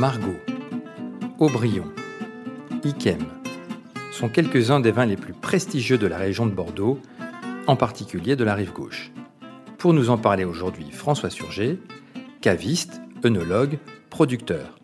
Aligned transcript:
Margot, 0.00 0.40
Aubryon, 1.38 1.84
Ikem 2.84 3.22
sont 4.12 4.30
quelques-uns 4.30 4.80
des 4.80 4.92
vins 4.92 5.04
les 5.04 5.18
plus 5.18 5.34
prestigieux 5.34 5.98
de 5.98 6.06
la 6.06 6.16
région 6.16 6.46
de 6.46 6.52
Bordeaux, 6.52 6.98
en 7.66 7.76
particulier 7.76 8.34
de 8.34 8.42
la 8.42 8.54
rive 8.54 8.72
gauche. 8.72 9.12
Pour 9.76 9.92
nous 9.92 10.08
en 10.08 10.16
parler 10.16 10.44
aujourd'hui, 10.44 10.90
François 10.90 11.28
Surgé, 11.28 11.78
caviste, 12.40 13.02
œnologue, 13.26 13.78
producteur. 14.08 14.78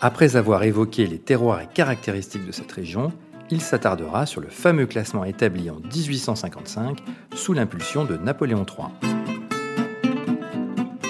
Après 0.00 0.36
avoir 0.36 0.62
évoqué 0.62 1.06
les 1.06 1.18
terroirs 1.18 1.60
et 1.60 1.68
caractéristiques 1.68 2.46
de 2.46 2.52
cette 2.52 2.72
région, 2.72 3.12
il 3.50 3.60
s'attardera 3.60 4.24
sur 4.24 4.40
le 4.40 4.48
fameux 4.48 4.86
classement 4.86 5.24
établi 5.24 5.68
en 5.68 5.76
1855 5.94 7.00
sous 7.34 7.52
l'impulsion 7.52 8.06
de 8.06 8.16
Napoléon 8.16 8.64
III. 8.64 9.12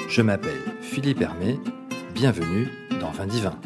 Je 0.09 0.23
m'appelle 0.23 0.59
Philippe 0.81 1.21
Hermé, 1.21 1.61
bienvenue 2.17 2.67
dans 3.01 3.11
Vin 3.11 3.27
Divin. 3.27 3.59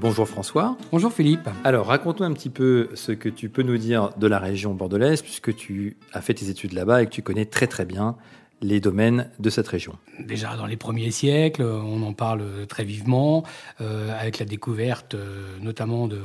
Bonjour 0.00 0.28
François. 0.28 0.76
Bonjour 0.92 1.12
Philippe. 1.12 1.48
Alors 1.64 1.86
raconte-nous 1.86 2.26
un 2.26 2.32
petit 2.32 2.50
peu 2.50 2.88
ce 2.94 3.12
que 3.12 3.28
tu 3.28 3.48
peux 3.48 3.62
nous 3.62 3.78
dire 3.78 4.10
de 4.16 4.26
la 4.26 4.38
région 4.38 4.74
bordelaise 4.74 5.22
puisque 5.22 5.54
tu 5.54 5.96
as 6.12 6.20
fait 6.20 6.34
tes 6.34 6.48
études 6.50 6.72
là-bas 6.72 7.02
et 7.02 7.06
que 7.06 7.10
tu 7.10 7.22
connais 7.22 7.46
très 7.46 7.66
très 7.66 7.84
bien 7.84 8.16
les 8.60 8.80
domaines 8.80 9.30
de 9.38 9.50
cette 9.50 9.68
région 9.68 9.98
Déjà 10.18 10.56
dans 10.56 10.66
les 10.66 10.76
premiers 10.76 11.10
siècles, 11.10 11.62
on 11.62 12.02
en 12.02 12.12
parle 12.12 12.66
très 12.66 12.84
vivement, 12.84 13.44
euh, 13.80 14.18
avec 14.18 14.38
la 14.38 14.46
découverte 14.46 15.14
euh, 15.14 15.56
notamment 15.60 16.06
de, 16.08 16.20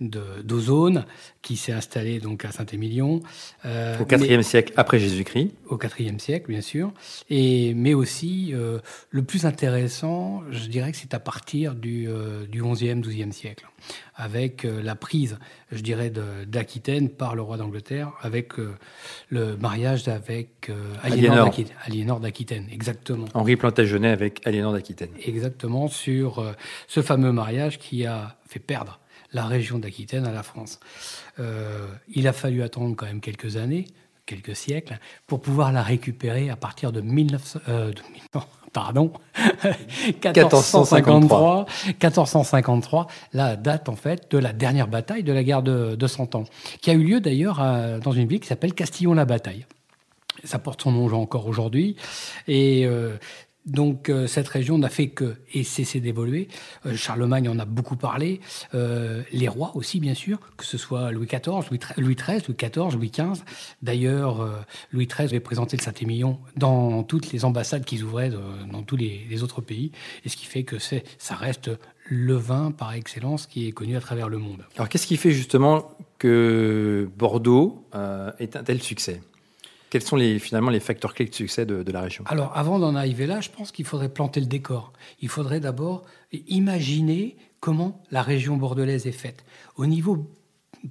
d'ozone 0.00 1.06
qui 1.40 1.56
s'est 1.56 1.72
installé 1.72 2.20
donc 2.20 2.44
à 2.44 2.52
Saint-Émilion. 2.52 3.20
Euh, 3.64 3.96
au 3.98 4.14
IVe 4.14 4.42
siècle 4.42 4.72
après 4.76 4.98
Jésus-Christ. 4.98 5.52
Au 5.68 5.78
IVe 5.98 6.18
siècle, 6.18 6.50
bien 6.50 6.60
sûr. 6.60 6.92
Et, 7.30 7.72
mais 7.74 7.94
aussi, 7.94 8.50
euh, 8.52 8.78
le 9.10 9.22
plus 9.22 9.46
intéressant, 9.46 10.42
je 10.50 10.66
dirais 10.68 10.92
que 10.92 10.98
c'est 10.98 11.14
à 11.14 11.20
partir 11.20 11.74
du, 11.74 12.08
euh, 12.08 12.46
du 12.46 12.62
XIe, 12.62 13.00
XIIe 13.00 13.32
siècle, 13.32 13.66
avec 14.14 14.64
euh, 14.64 14.82
la 14.82 14.96
prise, 14.96 15.38
je 15.72 15.80
dirais, 15.80 16.12
d'Aquitaine 16.46 17.08
par 17.08 17.34
le 17.34 17.42
roi 17.42 17.56
d'Angleterre, 17.56 18.12
avec 18.20 18.52
le 19.28 19.56
mariage 19.56 20.06
avec 20.08 20.70
Aliénor 21.02 22.20
d'Aquitaine. 22.20 22.66
Exactement. 22.70 23.26
Henri 23.34 23.56
Plantagenet 23.56 24.10
avec 24.10 24.46
Aliénor 24.46 24.72
d'Aquitaine. 24.72 25.10
Exactement, 25.24 25.88
sur 25.88 26.54
ce 26.86 27.02
fameux 27.02 27.32
mariage 27.32 27.78
qui 27.78 28.06
a 28.06 28.36
fait 28.46 28.60
perdre 28.60 29.00
la 29.36 29.46
région 29.46 29.78
d'Aquitaine 29.78 30.26
à 30.26 30.32
la 30.32 30.42
France. 30.42 30.80
Euh, 31.38 31.86
il 32.08 32.26
a 32.26 32.32
fallu 32.32 32.62
attendre 32.62 32.96
quand 32.96 33.06
même 33.06 33.20
quelques 33.20 33.56
années, 33.56 33.84
quelques 34.24 34.56
siècles, 34.56 34.98
pour 35.26 35.40
pouvoir 35.40 35.72
la 35.72 35.82
récupérer 35.82 36.50
à 36.50 36.56
partir 36.56 36.90
de 36.90 37.00
1900, 37.00 37.60
euh, 37.68 37.92
pardon, 38.72 39.12
1453, 40.24 41.66
1453, 41.86 43.06
la 43.34 43.56
date 43.56 43.88
en 43.88 43.96
fait 43.96 44.30
de 44.30 44.38
la 44.38 44.52
dernière 44.52 44.88
bataille 44.88 45.22
de 45.22 45.32
la 45.32 45.44
guerre 45.44 45.62
de, 45.62 45.94
de 45.94 46.06
Cent 46.06 46.34
Ans, 46.34 46.44
qui 46.80 46.90
a 46.90 46.94
eu 46.94 47.04
lieu 47.04 47.20
d'ailleurs 47.20 47.62
dans 48.02 48.12
une 48.12 48.26
ville 48.26 48.40
qui 48.40 48.48
s'appelle 48.48 48.74
Castillon-la-Bataille. 48.74 49.66
Ça 50.44 50.58
porte 50.58 50.82
son 50.82 50.92
nom 50.92 51.12
encore 51.14 51.46
aujourd'hui. 51.46 51.96
Et 52.46 52.86
euh, 52.86 53.16
donc 53.66 54.08
euh, 54.08 54.26
cette 54.26 54.48
région 54.48 54.78
n'a 54.78 54.88
fait 54.88 55.08
que 55.08 55.34
et 55.52 55.64
cessé 55.64 56.00
d'évoluer. 56.00 56.48
Euh, 56.86 56.96
Charlemagne 56.96 57.48
en 57.48 57.58
a 57.58 57.64
beaucoup 57.64 57.96
parlé, 57.96 58.40
euh, 58.74 59.22
les 59.32 59.48
rois 59.48 59.72
aussi 59.74 60.00
bien 60.00 60.14
sûr, 60.14 60.38
que 60.56 60.64
ce 60.64 60.78
soit 60.78 61.10
Louis 61.10 61.26
XIV, 61.26 61.68
Louis 61.70 62.14
XIII, 62.14 62.42
Louis 62.46 62.56
XIV, 62.56 62.96
Louis 62.96 63.10
XV. 63.10 63.42
D'ailleurs, 63.82 64.64
Louis 64.92 65.06
XIII 65.06 65.26
avait 65.26 65.40
présenté 65.40 65.76
le 65.76 65.82
Saint-Émilion 65.82 66.38
dans 66.56 67.02
toutes 67.02 67.32
les 67.32 67.44
ambassades 67.44 67.84
qu'ils 67.84 68.04
ouvraient 68.04 68.30
dans 68.30 68.82
tous 68.82 68.96
les, 68.96 69.42
autres 69.42 69.60
pays, 69.60 69.90
et 70.24 70.28
ce 70.28 70.36
qui 70.36 70.46
fait 70.46 70.62
que 70.62 70.78
ça 70.78 71.34
reste 71.34 71.70
le 72.08 72.34
vin 72.34 72.70
par 72.70 72.92
excellence 72.92 73.46
qui 73.46 73.66
est 73.68 73.72
connu 73.72 73.96
à 73.96 74.00
travers 74.00 74.28
le 74.28 74.38
monde. 74.38 74.64
Alors 74.76 74.88
qu'est-ce 74.88 75.06
qui 75.06 75.16
fait 75.16 75.32
justement 75.32 75.90
que 76.18 77.08
Bordeaux 77.18 77.84
est 78.38 78.56
un 78.56 78.62
tel 78.62 78.82
succès? 78.82 79.20
Quels 79.96 80.06
sont 80.06 80.16
les, 80.16 80.38
finalement 80.38 80.68
les 80.68 80.80
facteurs 80.80 81.14
clés 81.14 81.24
de 81.24 81.34
succès 81.34 81.64
de, 81.64 81.90
la 81.90 82.02
région? 82.02 82.22
Alors, 82.26 82.54
avant 82.54 82.78
d'en 82.78 82.94
arriver 82.94 83.26
là, 83.26 83.40
je 83.40 83.48
pense 83.48 83.72
qu'il 83.72 83.86
faudrait 83.86 84.10
planter 84.10 84.40
le 84.40 84.46
décor. 84.46 84.92
Il 85.22 85.30
faudrait 85.30 85.58
d'abord 85.58 86.04
imaginer 86.48 87.38
comment 87.60 88.02
la 88.10 88.20
région 88.20 88.58
bordelaise 88.58 89.06
est 89.06 89.12
faite. 89.12 89.46
Au 89.76 89.86
niveau 89.86 90.30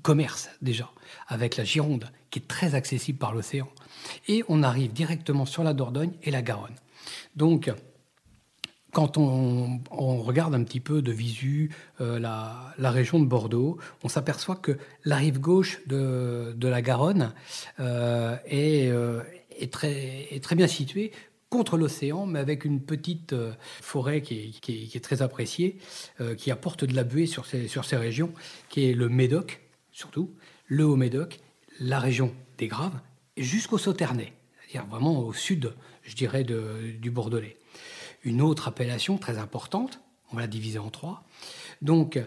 commerce, 0.02 0.50
déjà, 0.64 0.90
avec 1.28 1.56
la 1.56 1.64
Gironde, 1.64 2.10
qui 2.32 2.40
est 2.40 2.48
très 2.48 2.74
accessible 2.74 3.20
par 3.20 3.36
l'océan. 3.36 3.68
Et 4.28 4.44
on 4.50 4.64
arrive 4.64 4.92
directement 4.92 5.46
sur 5.46 5.64
la 5.64 5.76
Dordogne 5.76 6.14
et 6.24 6.32
la 6.32 6.42
Garonne. 6.42 6.74
Donc, 7.36 7.72
quand 8.96 9.18
on, 9.18 9.82
regarde 10.22 10.56
un 10.56 10.64
petit 10.64 10.80
peu 10.80 11.02
de 11.02 11.12
visu 11.12 11.70
euh, 12.00 12.18
la, 12.18 12.92
région 12.92 13.20
de 13.20 13.26
Bordeaux, 13.26 13.78
on 14.06 14.08
s'aperçoit 14.08 14.56
que 14.56 14.78
la 15.04 15.18
rive 15.18 15.42
gauche 15.42 15.82
de, 15.86 16.56
la 16.62 16.82
Garonne 16.82 17.34
euh, 17.82 18.38
euh, 18.54 19.22
est, 19.60 19.74
très, 19.74 20.56
bien 20.56 20.68
située 20.68 21.12
contre 21.50 21.76
l'océan, 21.76 22.26
mais 22.26 22.40
avec 22.40 22.64
une 22.64 22.80
petite 22.80 23.36
forêt 23.82 24.22
qui 24.22 24.62
est, 24.94 25.04
très 25.04 25.22
appréciée, 25.22 25.78
qui 26.38 26.50
apporte 26.50 26.86
de 26.86 26.96
la 26.96 27.04
buée 27.04 27.26
sur 27.26 27.46
ces, 27.46 27.98
régions, 27.98 28.32
qui 28.70 28.90
est 28.90 28.94
le 28.94 29.10
Médoc, 29.10 29.62
surtout, 29.92 30.34
le 30.68 30.86
Haut-Médoc, 30.86 31.40
la 31.82 32.00
région 32.00 32.34
des 32.58 32.68
Graves, 32.68 32.98
jusqu'au 33.36 33.78
Sauternay, 33.78 34.32
c'est-à-dire 34.62 34.90
vraiment 34.90 35.20
au 35.20 35.34
sud, 35.34 35.74
je 36.04 36.16
dirais, 36.16 36.46
du 36.46 37.12
Bordelais 37.12 37.58
une 38.26 38.42
autre 38.42 38.68
appellation 38.68 39.18
très 39.18 39.38
importante, 39.38 40.02
on 40.32 40.36
va 40.36 40.42
la 40.42 40.48
diviser 40.48 40.80
en 40.80 40.90
trois. 40.90 41.24
Donc, 41.82 42.20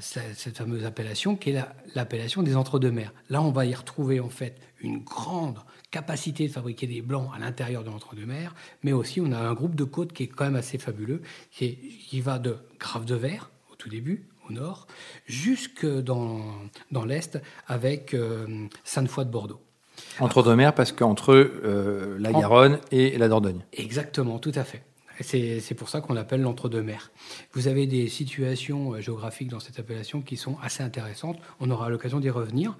cette 0.00 0.56
fameuse 0.56 0.84
appellation 0.84 1.36
qui 1.36 1.50
est 1.50 1.64
l'appellation 1.94 2.42
des 2.42 2.56
entre-deux-mers. 2.56 3.12
Là, 3.30 3.40
on 3.42 3.52
va 3.52 3.64
y 3.64 3.74
retrouver 3.74 4.20
en 4.20 4.28
fait 4.28 4.56
une 4.80 4.98
grande 4.98 5.58
capacité 5.90 6.48
de 6.48 6.52
fabriquer 6.52 6.86
des 6.86 7.00
blancs 7.00 7.30
à 7.34 7.38
l'intérieur 7.38 7.84
de 7.84 7.90
l'entre-deux-mers, 7.90 8.54
mais 8.82 8.92
aussi 8.92 9.20
on 9.20 9.32
a 9.32 9.38
un 9.38 9.54
groupe 9.54 9.74
de 9.74 9.84
côtes 9.84 10.12
qui 10.12 10.24
est 10.24 10.26
quand 10.26 10.44
même 10.44 10.56
assez 10.56 10.78
fabuleux, 10.78 11.22
qui, 11.50 12.20
va 12.20 12.38
de 12.38 12.56
Grave 12.78 13.04
de 13.04 13.14
Verre 13.14 13.50
au 13.72 13.76
tout 13.76 13.88
début, 13.88 14.26
au 14.48 14.52
nord, 14.52 14.86
jusque 15.26 15.86
dans, 15.86 16.40
dans 16.90 17.04
l'est 17.04 17.38
avec 17.66 18.14
euh, 18.14 18.66
Sainte-Foy 18.84 19.24
de 19.24 19.30
Bordeaux. 19.30 19.60
Entre 20.20 20.42
deux 20.42 20.56
mers, 20.56 20.74
parce 20.74 20.92
qu'entre 20.92 21.32
euh, 21.32 22.16
la 22.18 22.32
Garonne 22.32 22.78
et 22.90 23.16
la 23.16 23.28
Dordogne. 23.28 23.64
Exactement, 23.72 24.38
tout 24.38 24.52
à 24.54 24.64
fait. 24.64 24.82
C'est 25.20 25.74
pour 25.74 25.88
ça 25.88 26.00
qu'on 26.00 26.12
l'appelle 26.12 26.42
l'entre-deux-mers. 26.42 27.10
Vous 27.52 27.68
avez 27.68 27.86
des 27.86 28.08
situations 28.08 28.94
euh, 28.94 29.00
géographiques 29.00 29.48
dans 29.48 29.60
cette 29.60 29.78
appellation 29.78 30.20
qui 30.20 30.36
sont 30.36 30.58
assez 30.62 30.82
intéressantes. 30.82 31.38
On 31.60 31.70
aura 31.70 31.88
l'occasion 31.88 32.20
d'y 32.20 32.30
revenir. 32.30 32.76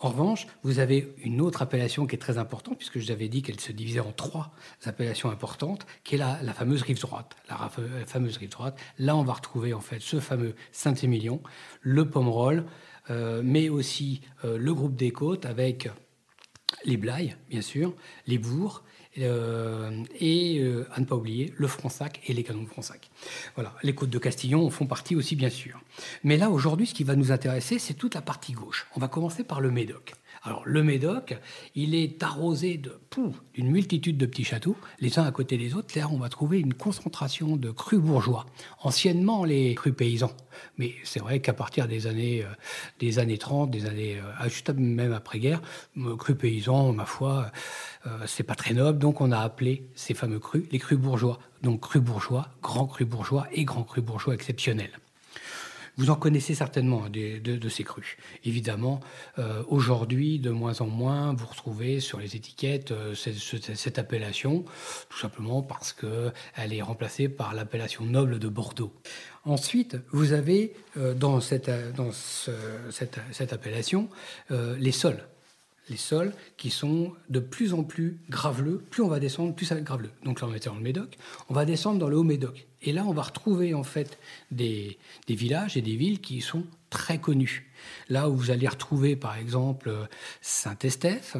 En 0.00 0.10
revanche, 0.10 0.46
vous 0.62 0.80
avez 0.80 1.14
une 1.24 1.40
autre 1.40 1.62
appellation 1.62 2.06
qui 2.06 2.14
est 2.14 2.18
très 2.18 2.36
importante, 2.36 2.76
puisque 2.76 2.98
je 2.98 3.06
vous 3.06 3.10
avais 3.10 3.28
dit 3.28 3.42
qu'elle 3.42 3.60
se 3.60 3.72
divisait 3.72 4.00
en 4.00 4.12
trois 4.12 4.52
appellations 4.84 5.30
importantes, 5.30 5.86
qui 6.02 6.16
est 6.16 6.18
la, 6.18 6.36
fameuse 6.52 6.82
rive 6.82 7.00
droite. 7.00 7.36
La, 7.48 7.70
fameuse 8.06 8.36
rive 8.36 8.50
droite. 8.50 8.78
Là, 8.98 9.16
on 9.16 9.22
va 9.22 9.32
retrouver 9.32 9.72
en 9.72 9.80
fait 9.80 10.00
ce 10.00 10.20
fameux 10.20 10.54
Saint-Émilion, 10.72 11.40
le 11.80 12.08
Pomerol, 12.08 12.66
euh, 13.10 13.40
mais 13.44 13.68
aussi 13.68 14.20
euh, 14.44 14.58
le 14.58 14.74
groupe 14.74 14.96
des 14.96 15.10
côtes 15.10 15.46
avec 15.46 15.88
les 16.84 16.96
Blaye, 16.96 17.36
bien 17.48 17.62
sûr, 17.62 17.94
les 18.26 18.38
Bourgs, 18.38 18.82
euh, 19.18 20.02
et 20.18 20.58
euh, 20.58 20.86
à 20.92 21.00
ne 21.00 21.04
pas 21.04 21.14
oublier 21.14 21.52
le 21.56 21.66
Fronsac 21.66 22.20
et 22.26 22.32
les 22.32 22.42
canons 22.42 22.62
de 22.62 22.68
Fronsac. 22.68 23.10
Voilà, 23.54 23.74
les 23.82 23.94
côtes 23.94 24.10
de 24.10 24.18
Castillon 24.18 24.66
en 24.66 24.70
font 24.70 24.86
partie 24.86 25.14
aussi 25.14 25.36
bien 25.36 25.50
sûr. 25.50 25.80
Mais 26.24 26.36
là 26.36 26.50
aujourd'hui, 26.50 26.86
ce 26.86 26.94
qui 26.94 27.04
va 27.04 27.14
nous 27.14 27.32
intéresser, 27.32 27.78
c'est 27.78 27.94
toute 27.94 28.14
la 28.14 28.22
partie 28.22 28.52
gauche. 28.52 28.86
On 28.96 29.00
va 29.00 29.08
commencer 29.08 29.44
par 29.44 29.60
le 29.60 29.70
Médoc. 29.70 30.14
Alors 30.46 30.62
le 30.66 30.82
Médoc, 30.82 31.38
il 31.74 31.94
est 31.94 32.22
arrosé 32.22 32.76
de 32.76 33.00
d'une 33.54 33.70
multitude 33.70 34.18
de 34.18 34.26
petits 34.26 34.44
châteaux, 34.44 34.76
les 34.98 35.18
uns 35.18 35.24
à 35.24 35.30
côté 35.30 35.56
des 35.56 35.74
autres. 35.74 35.98
Là, 35.98 36.08
on 36.10 36.18
va 36.18 36.28
trouver 36.28 36.58
une 36.58 36.74
concentration 36.74 37.56
de 37.56 37.70
crus 37.70 38.00
bourgeois, 38.00 38.44
anciennement 38.82 39.44
les 39.44 39.74
crus 39.74 39.94
paysans. 39.94 40.32
Mais 40.76 40.94
c'est 41.04 41.20
vrai 41.20 41.40
qu'à 41.40 41.52
partir 41.52 41.86
des 41.86 42.06
années, 42.08 42.42
euh, 42.42 42.48
des 42.98 43.20
années 43.20 43.38
30, 43.38 43.70
des 43.70 43.86
années, 43.86 44.18
euh, 44.18 44.48
juste 44.48 44.70
même 44.70 45.12
après-guerre, 45.12 45.62
crus 46.18 46.36
paysans, 46.36 46.92
ma 46.92 47.06
foi, 47.06 47.52
euh, 48.06 48.24
c'est 48.26 48.42
pas 48.42 48.56
très 48.56 48.74
noble. 48.74 48.98
Donc 48.98 49.20
on 49.20 49.30
a 49.30 49.38
appelé 49.38 49.88
ces 49.94 50.14
fameux 50.14 50.40
crus 50.40 50.64
les 50.72 50.78
crus 50.78 50.98
bourgeois. 50.98 51.38
Donc 51.62 51.80
crus 51.82 52.02
bourgeois, 52.02 52.48
grands 52.62 52.86
crus 52.86 53.06
bourgeois 53.06 53.46
et 53.52 53.64
grands 53.64 53.84
crus 53.84 54.04
bourgeois 54.04 54.34
exceptionnels. 54.34 54.98
Vous 55.96 56.10
en 56.10 56.16
connaissez 56.16 56.54
certainement 56.54 57.04
hein, 57.04 57.10
de, 57.10 57.68
ces 57.68 57.84
crues. 57.84 58.16
Évidemment, 58.44 59.00
euh, 59.38 59.62
aujourd'hui, 59.68 60.38
de 60.38 60.50
moins 60.50 60.80
en 60.80 60.86
moins, 60.86 61.32
vous 61.34 61.46
retrouvez 61.46 62.00
sur 62.00 62.18
les 62.18 62.34
étiquettes 62.36 62.90
euh, 62.90 63.14
cette, 63.14 63.98
appellation, 63.98 64.64
tout 65.08 65.18
simplement 65.18 65.62
parce 65.62 65.92
qu'elle 65.92 66.72
est 66.72 66.82
remplacée 66.82 67.28
par 67.28 67.54
l'appellation 67.54 68.04
noble 68.04 68.38
de 68.38 68.48
Bordeaux. 68.48 68.92
Ensuite, 69.44 69.96
vous 70.10 70.32
avez 70.32 70.72
euh, 70.96 71.14
dans, 71.14 71.40
cette, 71.40 71.70
dans 71.94 72.10
cette, 72.10 73.20
cette, 73.30 73.52
appellation 73.52 74.08
les 74.50 74.92
sols. 74.92 75.22
Les 75.88 75.96
sols 75.96 76.32
qui 76.56 76.70
sont 76.70 77.12
de 77.28 77.40
plus 77.40 77.74
en 77.74 77.82
plus 77.82 78.18
graveleux. 78.30 78.82
Plus 78.90 79.02
on 79.02 79.08
va 79.08 79.20
descendre, 79.20 79.54
plus 79.54 79.66
ça 79.66 79.74
va 79.74 79.80
être 79.80 79.86
graveleux. 79.86 80.10
Donc 80.24 80.40
là, 80.40 80.48
on 80.50 80.54
était 80.54 80.68
dans 80.68 80.76
le 80.76 80.80
Médoc. 80.80 81.16
On 81.48 81.54
va 81.54 81.64
descendre 81.64 81.98
dans 81.98 82.08
le 82.08 82.16
Haut-Médoc. 82.16 82.66
Et 82.82 82.92
là, 82.92 83.04
on 83.06 83.12
va 83.12 83.22
retrouver 83.22 83.74
en 83.74 83.82
fait 83.82 84.18
des, 84.50 84.98
villages 85.28 85.76
et 85.76 85.82
des 85.82 85.96
villes 85.96 86.20
qui 86.20 86.40
sont 86.40 86.64
très 86.90 87.18
connus. 87.18 87.70
Là 88.08 88.28
où 88.28 88.36
vous 88.36 88.50
allez 88.50 88.68
retrouver, 88.68 89.16
par 89.16 89.36
exemple, 89.36 89.92
Saint-Estèphe, 90.40 91.36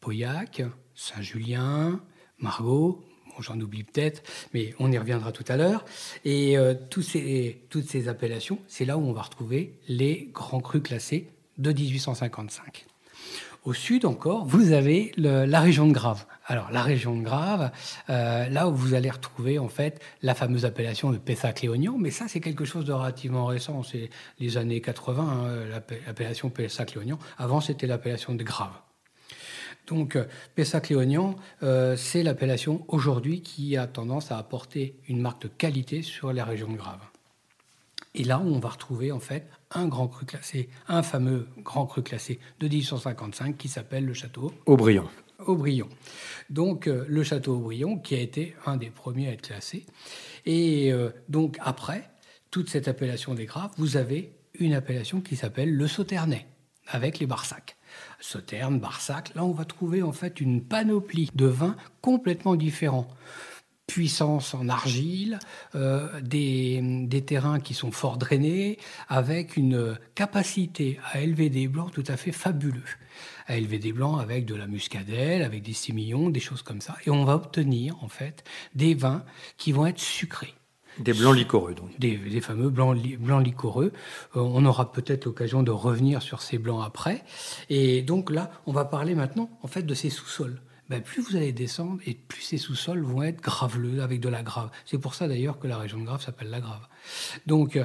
Pauillac, 0.00 0.62
Saint-Julien, 0.94 2.00
Margot, 2.38 3.04
j'en 3.40 3.60
oublie 3.60 3.84
peut-être, 3.84 4.22
mais 4.52 4.74
on 4.78 4.90
y 4.90 4.98
reviendra 4.98 5.32
tout 5.32 5.44
à 5.48 5.56
l'heure. 5.56 5.84
Et 6.24 6.58
euh, 6.58 6.74
toutes 6.90 7.04
ces 7.04 8.08
appellations, 8.08 8.58
c'est 8.66 8.84
là 8.84 8.98
où 8.98 9.02
on 9.02 9.12
va 9.12 9.22
retrouver 9.22 9.78
les 9.88 10.30
grands 10.32 10.60
crus 10.60 10.82
classés 10.82 11.28
de 11.58 11.72
1855. 11.72 12.86
Au 13.68 13.74
sud 13.74 14.06
encore, 14.06 14.46
vous 14.46 14.72
avez 14.72 15.12
la 15.18 15.60
région 15.60 15.86
de 15.86 15.92
Grave. 15.92 16.24
Alors 16.46 16.70
la 16.70 16.80
région 16.80 17.14
de 17.14 17.22
Grave, 17.22 17.70
euh, 18.08 18.48
là 18.48 18.66
où 18.66 18.74
vous 18.74 18.94
allez 18.94 19.10
retrouver 19.10 19.58
en 19.58 19.68
fait 19.68 20.00
la 20.22 20.34
fameuse 20.34 20.64
appellation 20.64 21.10
de 21.10 21.18
Pessac-Léognan, 21.18 21.98
mais 21.98 22.10
ça 22.10 22.28
c'est 22.28 22.40
quelque 22.40 22.64
chose 22.64 22.86
de 22.86 22.94
relativement 22.94 23.44
récent, 23.44 23.82
c'est 23.82 24.08
les 24.38 24.56
années 24.56 24.80
80, 24.80 25.22
hein, 25.22 25.80
l'appellation 26.06 26.48
Pessac-Léognan. 26.48 27.18
Avant 27.36 27.60
c'était 27.60 27.86
l'appellation 27.86 28.34
de 28.34 28.42
Grave. 28.42 28.72
Donc 29.86 30.16
euh, 30.16 30.24
Pessac-Léognan, 30.54 31.36
euh, 31.62 31.94
c'est 31.94 32.22
l'appellation 32.22 32.86
aujourd'hui 32.88 33.42
qui 33.42 33.76
a 33.76 33.86
tendance 33.86 34.32
à 34.32 34.38
apporter 34.38 34.98
une 35.08 35.20
marque 35.20 35.42
de 35.42 35.48
qualité 35.48 36.00
sur 36.00 36.32
la 36.32 36.46
région 36.46 36.72
de 36.72 36.78
Grave. 36.78 37.00
Et 38.14 38.24
là, 38.24 38.40
on 38.40 38.58
va 38.58 38.70
retrouver 38.70 39.12
en 39.12 39.20
fait 39.20 39.48
un 39.70 39.86
grand 39.86 40.08
cru 40.08 40.26
classé, 40.26 40.68
un 40.88 41.02
fameux 41.02 41.48
grand 41.58 41.86
cru 41.86 42.02
classé 42.02 42.38
de 42.60 42.68
1855 42.68 43.56
qui 43.56 43.68
s'appelle 43.68 44.04
le 44.04 44.14
château 44.14 44.52
Aubryon. 44.66 45.08
Aubryon. 45.46 45.88
Donc 46.50 46.88
euh, 46.88 47.04
le 47.08 47.22
château 47.22 47.56
Aubryon 47.56 47.98
qui 47.98 48.14
a 48.14 48.20
été 48.20 48.56
un 48.66 48.76
des 48.76 48.90
premiers 48.90 49.28
à 49.28 49.32
être 49.32 49.42
classé. 49.42 49.86
Et 50.46 50.92
donc 51.28 51.58
après 51.60 52.10
toute 52.50 52.70
cette 52.70 52.88
appellation 52.88 53.34
des 53.34 53.44
Graves, 53.44 53.72
vous 53.76 53.96
avez 53.96 54.32
une 54.54 54.72
appellation 54.72 55.20
qui 55.20 55.36
s'appelle 55.36 55.74
le 55.74 55.86
Sauternay 55.86 56.46
avec 56.88 57.18
les 57.18 57.26
Barsacs. 57.26 57.76
Sauterne, 58.20 58.80
Barsac. 58.80 59.34
Là, 59.34 59.44
on 59.44 59.52
va 59.52 59.64
trouver 59.64 60.02
en 60.02 60.12
fait 60.12 60.40
une 60.40 60.62
panoplie 60.62 61.30
de 61.34 61.46
vins 61.46 61.76
complètement 62.00 62.56
différents 62.56 63.08
puissance 63.88 64.54
en 64.54 64.68
argile, 64.68 65.40
euh, 65.74 66.20
des, 66.20 66.80
des, 66.82 67.22
terrains 67.22 67.58
qui 67.58 67.74
sont 67.74 67.90
fort 67.90 68.18
drainés, 68.18 68.78
avec 69.08 69.56
une 69.56 69.98
capacité 70.14 71.00
à 71.10 71.20
élever 71.20 71.48
des 71.50 71.66
blancs 71.66 71.90
tout 71.90 72.04
à 72.06 72.16
fait 72.16 72.30
fabuleux. 72.30 72.82
À 73.46 73.56
élever 73.56 73.78
des 73.78 73.92
blancs 73.92 74.20
avec 74.20 74.44
de 74.44 74.54
la 74.54 74.66
muscadelle, 74.66 75.42
avec 75.42 75.62
des 75.62 75.72
sémillons, 75.72 76.28
des 76.28 76.38
choses 76.38 76.62
comme 76.62 76.82
ça. 76.82 76.96
Et 77.06 77.10
on 77.10 77.24
va 77.24 77.34
obtenir 77.34 77.96
en 78.04 78.08
fait 78.08 78.44
des 78.74 78.94
vins 78.94 79.24
qui 79.56 79.72
vont 79.72 79.86
être 79.86 79.98
sucrés. 79.98 80.54
Des 80.98 81.12
blancs 81.12 81.36
liquoreux, 81.36 81.74
donc. 81.74 81.98
Des, 81.98 82.40
fameux 82.40 82.70
blancs, 82.70 82.96
blancs 83.18 83.44
liquoreux. 83.44 83.92
Euh, 84.36 84.40
on 84.40 84.64
aura 84.66 84.92
peut-être 84.92 85.24
l'occasion 85.24 85.62
de 85.62 85.70
revenir 85.70 86.22
sur 86.22 86.42
ces 86.42 86.58
blancs 86.58 86.82
après. 86.84 87.24
Et 87.70 88.02
donc 88.02 88.30
là, 88.30 88.50
on 88.66 88.72
va 88.72 88.84
parler 88.84 89.14
maintenant, 89.14 89.48
en 89.62 89.68
fait, 89.68 89.82
de 89.82 89.94
ces 89.94 90.10
sous-sols. 90.10 90.60
Ben, 90.88 91.02
plus 91.02 91.20
vous 91.22 91.36
allez 91.36 91.52
descendre 91.52 92.00
et 92.06 92.14
plus 92.14 92.40
ces 92.40 92.56
sous-sols 92.56 93.02
vont 93.02 93.22
être 93.22 93.42
graveleux 93.42 94.02
avec 94.02 94.20
de 94.20 94.28
la 94.28 94.42
grave. 94.42 94.70
C'est 94.86 94.98
pour 94.98 95.14
ça 95.14 95.28
d'ailleurs 95.28 95.58
que 95.58 95.66
la 95.66 95.76
région 95.76 95.98
de 95.98 96.04
Grave 96.04 96.22
s'appelle 96.22 96.48
la 96.48 96.60
Grave. 96.60 96.86
Donc 97.46 97.78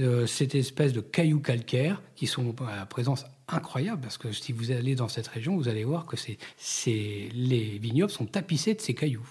euh, 0.00 0.26
cette 0.26 0.56
espèce 0.56 0.92
de 0.92 1.00
cailloux 1.00 1.40
calcaires 1.40 2.02
qui 2.16 2.26
sont 2.26 2.54
à 2.66 2.84
présence 2.86 3.24
incroyable 3.46 4.02
parce 4.02 4.18
que 4.18 4.32
si 4.32 4.52
vous 4.52 4.72
allez 4.72 4.96
dans 4.96 5.08
cette 5.08 5.28
région, 5.28 5.56
vous 5.56 5.68
allez 5.68 5.84
voir 5.84 6.06
que 6.06 6.16
c'est, 6.16 6.38
les 7.32 7.78
vignobles 7.78 8.12
sont 8.12 8.26
tapissés 8.26 8.74
de 8.74 8.80
ces 8.80 8.94
cailloux. 8.94 9.28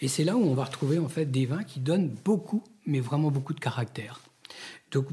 Et 0.00 0.06
c'est 0.06 0.24
là 0.24 0.36
où 0.36 0.42
on 0.42 0.54
va 0.54 0.64
retrouver 0.64 0.98
en 0.98 1.08
fait 1.08 1.26
des 1.26 1.44
vins 1.44 1.64
qui 1.64 1.80
donnent 1.80 2.14
beaucoup, 2.24 2.62
mais 2.86 3.00
vraiment 3.00 3.32
beaucoup 3.32 3.52
de 3.52 3.60
caractère. 3.60 4.20
Donc, 4.92 5.08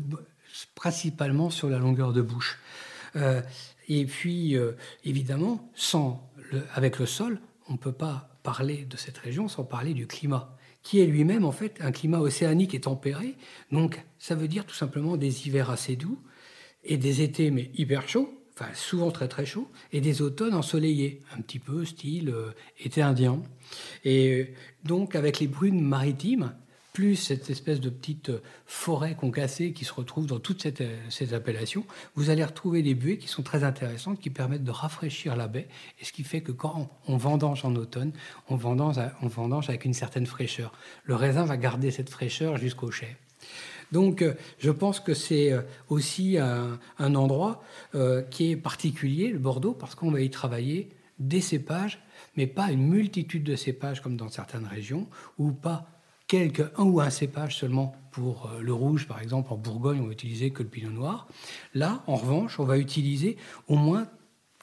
principalement 0.75 1.49
sur 1.49 1.69
la 1.69 1.79
longueur 1.79 2.13
de 2.13 2.21
bouche. 2.21 2.59
Euh, 3.15 3.41
et 3.89 4.05
puis, 4.05 4.55
euh, 4.55 4.73
évidemment, 5.03 5.69
sans 5.75 6.29
avec 6.73 6.99
le 6.99 7.05
sol, 7.05 7.39
on 7.67 7.73
ne 7.73 7.77
peut 7.77 7.93
pas 7.93 8.29
parler 8.43 8.85
de 8.85 8.97
cette 8.97 9.17
région 9.17 9.47
sans 9.47 9.63
parler 9.63 9.93
du 9.93 10.07
climat, 10.07 10.55
qui 10.81 10.99
est 10.99 11.05
lui-même 11.05 11.45
en 11.45 11.51
fait 11.51 11.77
un 11.79 11.91
climat 11.91 12.19
océanique 12.19 12.73
et 12.73 12.81
tempéré. 12.81 13.35
Donc, 13.71 14.03
ça 14.19 14.35
veut 14.35 14.47
dire 14.47 14.65
tout 14.65 14.75
simplement 14.75 15.17
des 15.17 15.47
hivers 15.47 15.69
assez 15.69 15.95
doux 15.95 16.19
et 16.83 16.97
des 16.97 17.21
étés 17.21 17.51
mais 17.51 17.71
hyper 17.75 18.07
chauds, 18.07 18.33
enfin 18.53 18.71
souvent 18.73 19.11
très 19.11 19.29
très 19.29 19.45
chaud, 19.45 19.69
et 19.91 20.01
des 20.01 20.21
automnes 20.21 20.53
ensoleillés, 20.53 21.21
un 21.35 21.41
petit 21.41 21.59
peu 21.59 21.85
style 21.85 22.29
euh, 22.29 22.51
été 22.79 23.01
indien. 23.01 23.41
Et 24.03 24.41
euh, 24.41 24.47
donc 24.83 25.15
avec 25.15 25.39
les 25.39 25.47
brunes 25.47 25.81
maritimes, 25.81 26.53
plus 26.93 27.15
cette 27.15 27.49
espèce 27.49 27.79
de 27.79 27.89
petite 27.89 28.29
euh, 28.29 28.41
forêt 28.65 29.15
concassée 29.15 29.73
qui 29.73 29.83
se 29.83 29.93
retrouve 29.93 30.27
dans 30.27 30.39
toutes 30.39 30.67
ces 31.09 31.33
appellations, 31.33 31.85
vous 32.15 32.29
allez 32.29 32.43
retrouver 32.43 32.81
des 32.83 32.93
buées 32.93 33.17
qui 33.17 33.27
sont 33.27 33.43
très 33.43 33.63
intéressantes, 33.63 34.19
qui 34.19 34.29
permettent 34.29 34.63
de 34.63 34.71
rafraîchir 34.71 35.35
la 35.35 35.47
baie, 35.47 35.67
et 35.99 36.05
ce 36.05 36.13
qui 36.13 36.23
fait 36.23 36.41
que 36.41 36.51
quand 36.51 36.89
on 37.07 37.17
vendange 37.17 37.65
en 37.65 37.75
automne, 37.75 38.13
on 38.47 38.55
vendange, 38.55 38.97
on 39.21 39.27
vendange 39.27 39.69
avec 39.69 39.85
une 39.85 39.93
certaine 39.93 40.27
fraîcheur. 40.27 40.71
Le 41.03 41.15
raisin 41.15 41.43
va 41.43 41.57
garder 41.57 41.91
cette 41.91 42.09
fraîcheur 42.09 42.57
jusqu'au 42.57 42.91
chai. 42.91 43.17
Donc 43.93 44.23
euh, 44.23 44.33
je 44.57 44.71
pense 44.71 44.99
que 44.99 45.13
c'est 45.13 45.51
euh, 45.51 45.61
aussi 45.87 46.37
un, 46.37 46.79
endroit 46.99 47.63
euh, 47.93 48.23
qui 48.23 48.51
est 48.51 48.57
particulier, 48.57 49.29
le 49.29 49.37
Bordeaux, 49.39 49.73
parce 49.73 49.95
qu'on 49.95 50.11
va 50.11 50.21
y 50.21 50.29
travailler 50.31 50.89
des 51.19 51.41
cépages, 51.41 52.03
mais 52.35 52.47
pas 52.47 52.71
une 52.71 52.87
multitude 52.87 53.43
de 53.43 53.55
cépages 53.55 54.01
comme 54.01 54.17
dans 54.17 54.29
certaines 54.29 54.65
régions, 54.65 55.07
ou 55.37 55.51
pas 55.51 55.92
quelques, 56.33 56.65
un 56.79 56.85
ou 56.85 56.99
un 56.99 57.11
cépage 57.11 57.57
seulement 57.57 57.95
pour 58.09 58.49
le 58.59 58.73
rouge, 58.73 59.07
par 59.07 59.21
exemple, 59.21 59.53
en 59.53 59.55
Bourgogne, 59.55 59.99
on 60.01 60.07
va 60.07 60.13
utiliser 60.13 60.49
que 60.49 60.63
le 60.63 60.69
pinot 60.69 60.89
noir. 60.89 61.27
Là, 61.75 62.01
en 62.07 62.15
revanche, 62.15 62.59
on 62.59 62.63
va 62.63 62.79
utiliser 62.79 63.37
au 63.67 63.75
moins 63.75 64.07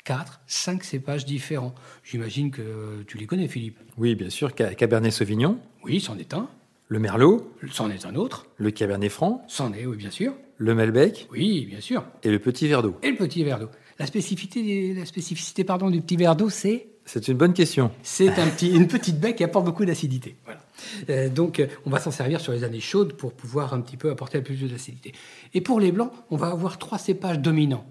4, 0.04 0.40
5 0.48 0.82
cépages 0.82 1.24
différents. 1.24 1.72
J'imagine 2.02 2.50
que 2.50 3.04
tu 3.06 3.18
les 3.18 3.26
connais, 3.26 3.46
Philippe. 3.46 3.78
Oui, 3.98 4.16
bien 4.16 4.30
sûr. 4.30 4.52
Cabernet 4.52 5.12
Sauvignon. 5.12 5.60
Oui, 5.84 6.00
c'en 6.00 6.18
est 6.18 6.34
un. 6.34 6.48
Le 6.88 6.98
Merlot 6.98 7.54
C'en 7.70 7.88
est 7.88 8.04
un 8.04 8.16
autre. 8.16 8.46
Le 8.56 8.72
Cabernet 8.72 9.08
Franc 9.08 9.44
C'en 9.46 9.72
est, 9.72 9.86
oui, 9.86 9.96
bien 9.96 10.10
sûr. 10.10 10.34
Le 10.56 10.74
Malbec 10.74 11.28
Oui, 11.30 11.66
bien 11.66 11.80
sûr. 11.80 12.04
Et 12.24 12.32
le 12.32 12.40
petit 12.40 12.66
verre 12.66 12.82
d'eau 12.82 12.96
Et 13.04 13.12
le 13.12 13.16
petit 13.16 13.44
verre 13.44 13.60
d'eau. 13.60 13.70
La 14.00 14.06
spécificité, 14.06 14.92
la 14.92 15.06
spécificité 15.06 15.62
pardon, 15.62 15.88
du 15.88 16.00
petit 16.00 16.16
verre 16.16 16.34
d'eau, 16.34 16.50
c'est? 16.50 16.88
C'est 17.04 17.28
une 17.28 17.36
bonne 17.36 17.54
question. 17.54 17.92
C'est 18.02 18.38
un 18.38 18.48
petit, 18.48 18.70
une 18.70 18.88
petite 18.88 19.20
baie 19.20 19.36
qui 19.36 19.44
apporte 19.44 19.64
beaucoup 19.64 19.84
d'acidité. 19.84 20.36
Voilà. 20.44 20.60
Euh, 21.08 21.28
donc, 21.28 21.60
euh, 21.60 21.66
on 21.86 21.90
va 21.90 22.00
s'en 22.00 22.10
servir 22.10 22.40
sur 22.40 22.52
les 22.52 22.64
années 22.64 22.80
chaudes 22.80 23.14
pour 23.14 23.32
pouvoir 23.32 23.74
un 23.74 23.80
petit 23.80 23.96
peu 23.96 24.10
apporter 24.10 24.38
un 24.38 24.42
peu 24.42 24.54
plus 24.54 24.70
d'acidité. 24.70 25.12
Et 25.54 25.60
pour 25.60 25.80
les 25.80 25.92
blancs, 25.92 26.12
on 26.30 26.36
va 26.36 26.48
avoir 26.48 26.78
trois 26.78 26.98
cépages 26.98 27.38
dominants. 27.38 27.86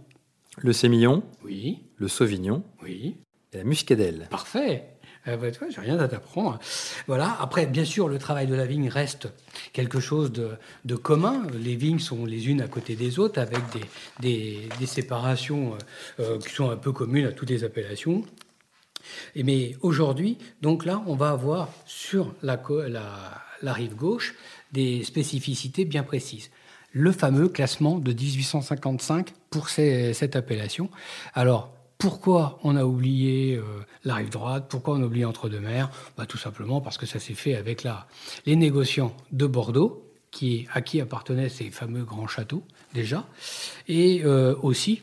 Le 0.58 0.74
sémillon 0.74 1.24
Oui. 1.43 1.79
Le 1.98 2.08
sauvignon 2.08 2.63
Oui. 2.84 3.17
Et 3.53 3.58
la 3.58 3.63
muscadelle. 3.63 4.27
Parfait. 4.29 5.00
Euh, 5.27 5.38
bah, 5.38 5.48
j'ai 5.69 5.81
rien 5.81 6.00
à 6.00 6.08
t'apprendre. 6.08 6.60
Voilà. 7.08 7.38
Après, 7.39 7.65
bien 7.65 7.86
sûr, 7.86 8.08
le 8.08 8.17
travail 8.17 8.48
de 8.48 8.55
la 8.55 8.65
vigne 8.65 8.89
reste 8.89 9.27
quelque 9.74 10.00
chose 10.00 10.31
de, 10.31 10.96
commun. 10.96 11.43
Les 11.60 11.75
vignes 11.75 12.00
sont 12.00 12.25
les 12.25 12.50
unes 12.50 12.62
à 12.62 12.67
côté 12.67 12.96
des 12.96 13.19
autres, 13.19 13.39
avec 13.39 13.62
des, 14.19 14.69
séparations 14.86 15.77
euh, 16.19 16.39
qui 16.39 16.53
sont 16.53 16.69
un 16.69 16.77
peu 16.77 16.91
communes 16.91 17.25
à 17.25 17.31
toutes 17.31 17.50
les 17.50 17.63
appellations. 17.63 18.24
Et 19.36 19.44
mais 19.44 19.75
aujourd'hui, 19.82 20.38
donc 20.62 20.86
là, 20.86 21.04
on 21.08 21.16
va 21.16 21.30
avoir 21.30 21.70
sur 21.86 22.34
la, 22.42 22.60
rive 23.63 23.96
gauche 23.96 24.36
des 24.72 25.04
spécificités 25.04 25.86
bien 25.86 26.04
précises. 26.04 26.50
Le 26.92 27.12
fameux 27.12 27.50
classement 27.50 28.00
de 28.00 28.12
1855 28.12 29.34
pour 29.50 29.70
cette 29.70 30.36
appellation. 30.36 30.89
Alors, 31.34 31.72
pourquoi 31.98 32.60
on 32.63 32.75
a 32.78 32.86
oublié 32.86 33.58
euh, 33.58 33.63
la 34.06 34.16
rive 34.16 34.30
droite? 34.30 34.68
Pourquoi 34.70 34.96
on 34.96 35.04
a 35.04 35.06
oublié 35.06 35.25
Entre-deux-Mers 35.25 35.92
bah, 36.18 36.25
Tout 36.25 36.38
simplement 36.38 36.80
parce 36.80 36.98
que 36.98 37.06
ça 37.06 37.20
s'est 37.20 37.34
fait 37.34 37.56
avec 37.56 37.84
la, 37.84 38.08
les 38.46 38.56
négociants 38.56 39.13
de 39.34 39.46
Bordeaux, 39.46 40.10
qui, 40.32 40.68
à 40.74 40.82
qui 40.82 41.01
appartenaient 41.01 41.50
ces 41.50 41.72
fameux 41.72 42.04
grands 42.04 42.28
châteaux 42.28 42.63
déjà, 42.94 43.25
et 43.88 44.22
euh, 44.24 44.56
aussi 44.62 45.01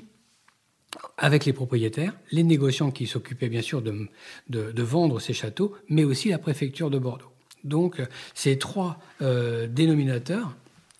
avec 1.18 1.44
les 1.44 1.52
propriétaires, 1.52 2.14
les 2.30 2.42
négociants 2.42 2.90
qui 2.90 3.06
s'occupaient 3.06 3.48
bien 3.48 3.62
sûr 3.62 3.82
de, 3.82 4.82
vendre 4.82 5.20
ces 5.20 5.32
châteaux, 5.32 5.74
mais 5.88 6.04
aussi 6.04 6.28
la 6.28 6.38
préfecture 6.38 6.90
de 6.90 6.98
Bordeaux. 6.98 7.32
Donc 7.64 8.00
ces 8.34 8.58
trois 8.58 8.98
euh, 9.22 9.66
dénominateurs 9.66 10.54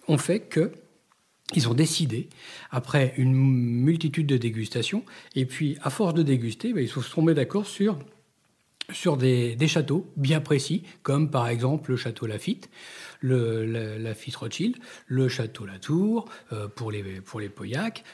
ont 0.09 0.19
fait 0.19 0.41
que 0.41 0.73
ils 1.55 1.69
ont 1.69 1.75
décidé, 1.75 2.29
après 2.73 3.15
une 3.19 3.33
multitude 3.33 4.27
de 4.27 4.37
dégustations, 4.37 5.05
et 5.37 5.47
puis 5.47 5.79
à 5.83 5.91
force 5.91 6.15
de 6.15 6.25
déguster, 6.25 6.73
ben, 6.73 6.83
ils 6.83 6.89
se 6.89 7.01
sont 7.01 7.23
mis 7.23 7.35
d'accord 7.35 7.67
sur, 7.67 7.99
sur 8.93 9.17
des, 9.17 9.57
châteaux 9.67 10.07
bien 10.17 10.41
précis, 10.41 10.85
comme 11.03 11.31
par 11.31 11.49
exemple 11.49 11.91
le 11.91 11.97
château 11.97 12.27
Lafitte. 12.27 12.71
le, 13.21 13.65
la, 13.65 13.99
la 13.99 14.13
Rothschild, 14.39 14.77
le 15.07 15.29
château 15.29 15.67
Latour 15.67 16.27
euh, 16.53 16.69
pour 16.69 16.91
les 16.91 17.03
pour 17.21 17.41
les 17.41 17.51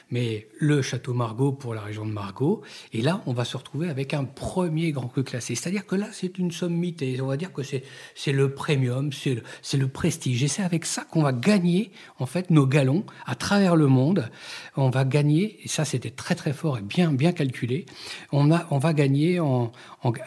mais 0.09 0.47
le 0.59 0.81
château 0.81 1.13
Margaux 1.13 1.51
pour 1.51 1.73
la 1.73 1.81
région 1.81 2.05
de 2.05 2.11
Margaux. 2.11 2.61
Et 2.93 3.01
là, 3.01 3.21
on 3.25 3.33
va 3.33 3.45
se 3.45 3.57
retrouver 3.57 3.89
avec 3.89 4.13
un 4.13 4.23
premier 4.23 4.91
grand 4.91 5.07
cru 5.07 5.23
classé. 5.23 5.55
C'est-à-dire 5.55 5.85
que 5.85 5.95
là, 5.95 6.07
c'est 6.11 6.37
une 6.37 6.51
sommité. 6.51 7.19
On 7.21 7.27
va 7.27 7.37
dire 7.37 7.51
que 7.51 7.61
c'est 7.63 8.31
le 8.31 8.53
premium, 8.53 9.11
c'est 9.11 9.35
le, 9.35 9.79
le 9.79 9.87
prestige. 9.87 10.43
Et 10.43 10.47
c'est 10.47 10.63
avec 10.63 10.85
ça 10.85 11.03
qu'on 11.03 11.21
va 11.21 11.33
gagner 11.33 11.91
en 12.17 12.25
fait 12.25 12.49
nos 12.49 12.65
galons 12.65 13.05
à 13.25 13.35
travers 13.35 13.75
le 13.75 13.87
monde. 13.87 14.29
On 14.75 14.89
va 14.89 15.03
gagner, 15.05 15.59
et 15.63 15.67
ça 15.67 15.85
c'était 15.85 16.11
très 16.11 16.35
très 16.35 16.53
fort 16.53 16.77
et 16.77 16.81
bien 16.81 17.11
bien 17.11 17.33
calculé. 17.33 17.85
On 18.31 18.51
a 18.51 18.65
on 18.71 18.79
va 18.79 18.93
gagner 18.93 19.39
en 19.39 19.71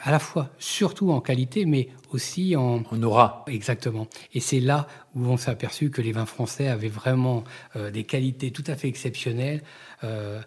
à 0.03 0.11
la 0.11 0.19
fois 0.19 0.36
surtout 0.59 1.11
en 1.11 1.21
qualité, 1.21 1.65
mais 1.65 1.89
aussi 2.13 2.57
en... 2.57 2.83
On 2.91 3.03
aura. 3.03 3.45
Exactement. 3.47 4.07
Et 4.35 4.41
c'est 4.41 4.61
là 4.61 4.87
où 5.15 5.27
on 5.27 5.37
s'est 5.37 5.51
aperçu 5.51 5.91
que 5.91 6.03
les 6.03 6.13
vins 6.13 6.27
français 6.27 6.69
avaient 6.69 6.89
vraiment 6.89 7.45
euh, 7.75 7.91
des 7.91 8.05
qualités 8.05 8.51
tout 8.51 8.65
à 8.67 8.77
fait 8.77 8.89
exceptionnelles, 8.89 9.63
euh, 10.05 10.41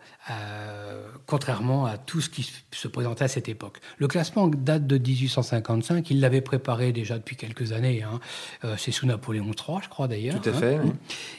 contrairement 1.26 1.86
à 1.86 1.98
tout 1.98 2.22
ce 2.22 2.30
qui 2.30 2.52
se 2.72 2.88
présentait 2.88 3.26
à 3.26 3.28
cette 3.28 3.50
époque. 3.50 3.80
Le 3.98 4.08
classement 4.08 4.48
date 4.48 4.86
de 4.86 4.98
1855, 4.98 6.10
il 6.12 6.20
l'avait 6.20 6.42
préparé 6.42 6.92
déjà 6.92 7.18
depuis 7.18 7.36
quelques 7.36 7.72
années, 7.72 8.04
hein. 8.04 8.20
euh, 8.64 8.76
c'est 8.78 8.92
sous 8.92 9.08
Napoléon 9.08 9.46
III, 9.46 9.80
je 9.84 9.90
crois 9.90 10.08
d'ailleurs. 10.08 10.40
Tout 10.40 10.50
à 10.50 10.54
fait. 10.54 10.76
Hein. 10.76 10.94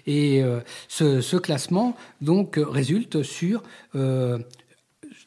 Et 0.07 0.43
ce, 0.89 1.21
ce, 1.21 1.37
classement, 1.37 1.97
donc, 2.21 2.59
résulte 2.59 3.23
sur 3.23 3.63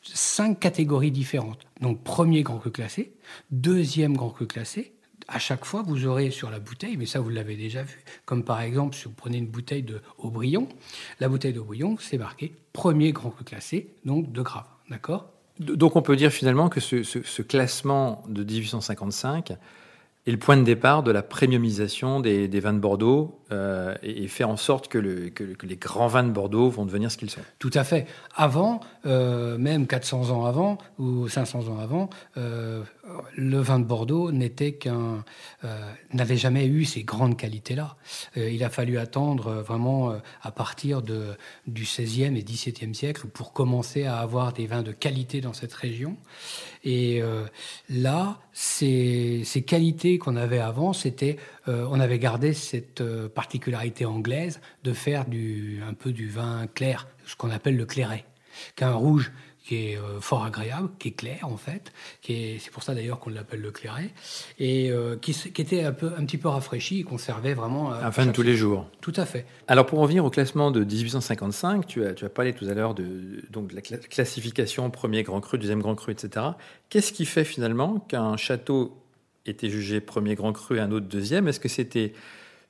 cinq 0.01 0.59
catégories 0.59 1.11
différentes. 1.11 1.65
Donc, 1.81 2.03
premier 2.03 2.43
grand 2.43 2.57
cru 2.57 2.71
classé, 2.71 3.13
deuxième 3.51 4.15
grand 4.15 4.29
cru 4.29 4.47
classé. 4.47 4.93
À 5.27 5.39
chaque 5.39 5.65
fois, 5.65 5.83
vous 5.83 6.05
aurez 6.05 6.31
sur 6.31 6.49
la 6.49 6.59
bouteille, 6.59 6.97
mais 6.97 7.05
ça 7.05 7.19
vous 7.19 7.29
l'avez 7.29 7.55
déjà 7.55 7.83
vu, 7.83 8.03
comme 8.25 8.43
par 8.43 8.59
exemple 8.61 8.95
si 8.95 9.05
vous 9.05 9.11
prenez 9.11 9.37
une 9.37 9.47
bouteille 9.47 9.83
de 9.83 10.01
Aubryon, 10.17 10.67
la 11.21 11.29
bouteille 11.29 11.53
d'Aubryon, 11.53 11.95
c'est 11.99 12.17
marqué 12.17 12.53
premier 12.73 13.13
grand 13.13 13.29
cru 13.29 13.45
classé, 13.45 13.95
donc 14.03 14.33
de 14.33 14.41
grave, 14.41 14.65
d'accord? 14.89 15.29
Donc 15.59 15.95
on 15.95 16.01
peut 16.01 16.17
dire 16.17 16.31
finalement 16.31 16.67
que 16.67 16.81
ce, 16.81 17.03
ce 17.03 17.41
classement 17.41 18.23
de 18.27 18.43
1855 18.43 19.53
et 20.25 20.31
le 20.31 20.37
point 20.37 20.55
de 20.55 20.63
départ 20.63 21.03
de 21.03 21.11
la 21.11 21.21
premiumisation 21.21 22.21
des, 22.21 22.47
vins 22.61 22.73
de 22.73 22.79
Bordeaux 22.79 23.41
euh, 23.51 23.93
et, 24.01 24.23
et, 24.23 24.27
faire 24.29 24.49
en 24.49 24.55
sorte 24.55 24.87
que, 24.87 24.97
le, 24.97 25.29
que, 25.29 25.43
que, 25.43 25.65
les 25.65 25.75
grands 25.75 26.07
vins 26.07 26.23
de 26.23 26.31
Bordeaux 26.31 26.69
vont 26.69 26.85
devenir 26.85 27.11
ce 27.11 27.17
qu'ils 27.17 27.29
sont. 27.29 27.41
Tout 27.59 27.71
à 27.73 27.83
fait. 27.83 28.07
Avant, 28.33 28.79
euh, 29.05 29.57
même 29.57 29.85
400 29.85 30.29
ans 30.29 30.45
avant 30.45 30.77
ou 30.97 31.27
500 31.27 31.67
ans 31.67 31.77
avant, 31.77 32.09
euh, 32.37 32.83
le 33.35 33.57
vin 33.59 33.79
de 33.79 33.83
Bordeaux 33.83 34.31
n'était 34.31 34.73
qu'un 34.73 35.25
n'avait 36.13 36.37
jamais 36.37 36.67
eu 36.67 36.85
ces 36.85 37.03
grandes 37.03 37.37
qualités-là. 37.37 37.97
Il 38.35 38.63
a 38.63 38.69
fallu 38.69 38.97
attendre 38.97 39.51
vraiment 39.61 40.15
à 40.41 40.51
partir 40.51 41.01
du 41.01 41.83
16e 41.83 42.35
et 42.35 42.41
17e 42.41 42.93
siècle 42.93 43.27
pour 43.27 43.51
commencer 43.51 44.05
à 44.05 44.17
avoir 44.17 44.53
des 44.53 44.67
vins 44.67 44.83
de 44.83 44.93
qualité 44.93 45.41
dans 45.41 45.53
cette 45.53 45.73
région. 45.73 46.15
Et 46.85 47.21
là, 47.89 48.39
ces 48.53 49.43
qualités 49.65 50.12
qu'on 50.17 50.35
avait 50.35 50.59
avant, 50.59 50.93
c'était 50.93 51.37
euh, 51.67 51.87
on 51.89 51.99
avait 51.99 52.19
gardé 52.19 52.53
cette 52.53 53.01
euh, 53.01 53.29
particularité 53.29 54.05
anglaise 54.05 54.59
de 54.83 54.93
faire 54.93 55.25
du, 55.25 55.81
un 55.87 55.93
peu 55.93 56.11
du 56.11 56.29
vin 56.29 56.67
clair, 56.73 57.07
ce 57.25 57.35
qu'on 57.35 57.49
appelle 57.49 57.77
le 57.77 57.85
clairet, 57.85 58.25
qu'un 58.75 58.93
rouge 58.93 59.31
qui 59.65 59.75
est 59.75 59.97
euh, 59.97 60.19
fort 60.19 60.43
agréable, 60.43 60.89
qui 60.99 61.07
est 61.09 61.11
clair 61.11 61.39
en 61.43 61.55
fait, 61.55 61.93
c'est 62.27 62.69
pour 62.71 62.83
ça 62.83 62.93
d'ailleurs 62.93 63.19
qu'on 63.19 63.29
l'appelle 63.29 63.61
le 63.61 63.71
clairet, 63.71 64.09
et 64.59 64.91
qui, 65.21 65.31
était 65.57 65.85
un, 65.85 65.93
peu, 65.93 66.11
un 66.17 66.25
petit 66.25 66.37
peu 66.37 66.49
rafraîchi 66.49 66.99
et 66.99 67.03
qu'on 67.03 67.17
servait 67.17 67.53
vraiment... 67.53 67.91
À 67.91 68.11
fin 68.11 68.25
de 68.25 68.31
tous 68.33 68.41
les 68.41 68.57
jours. 68.57 68.89
Tout 68.99 69.13
à 69.15 69.25
fait. 69.25 69.45
Alors 69.69 69.85
pour 69.85 69.99
revenir 69.99 70.25
au 70.25 70.29
classement 70.29 70.69
de 70.69 70.83
1855, 70.83 71.87
tu 71.87 72.05
as, 72.05 72.13
tu 72.13 72.25
as 72.25 72.29
parlé 72.29 72.51
tout 72.51 72.65
à 72.65 72.73
l'heure 72.73 72.93
de, 72.93 73.41
donc, 73.51 73.69
de 73.69 73.75
la 73.75 73.81
classification 73.81 74.89
premier 74.89 75.23
grand 75.23 75.39
cru, 75.39 75.57
deuxième 75.57 75.81
grand 75.81 75.95
cru, 75.95 76.11
etc. 76.11 76.45
Qu'est-ce 76.89 77.13
qui 77.13 77.25
fait 77.25 77.45
finalement 77.45 77.99
qu'un 77.99 78.35
château 78.35 79.02
était 79.45 79.69
jugé 79.69 80.01
premier 80.01 80.35
grand 80.35 80.53
cru, 80.53 80.79
un 80.79 80.91
autre 80.91 81.07
deuxième. 81.07 81.47
Est-ce 81.47 81.59
que 81.59 81.69
c'était 81.69 82.13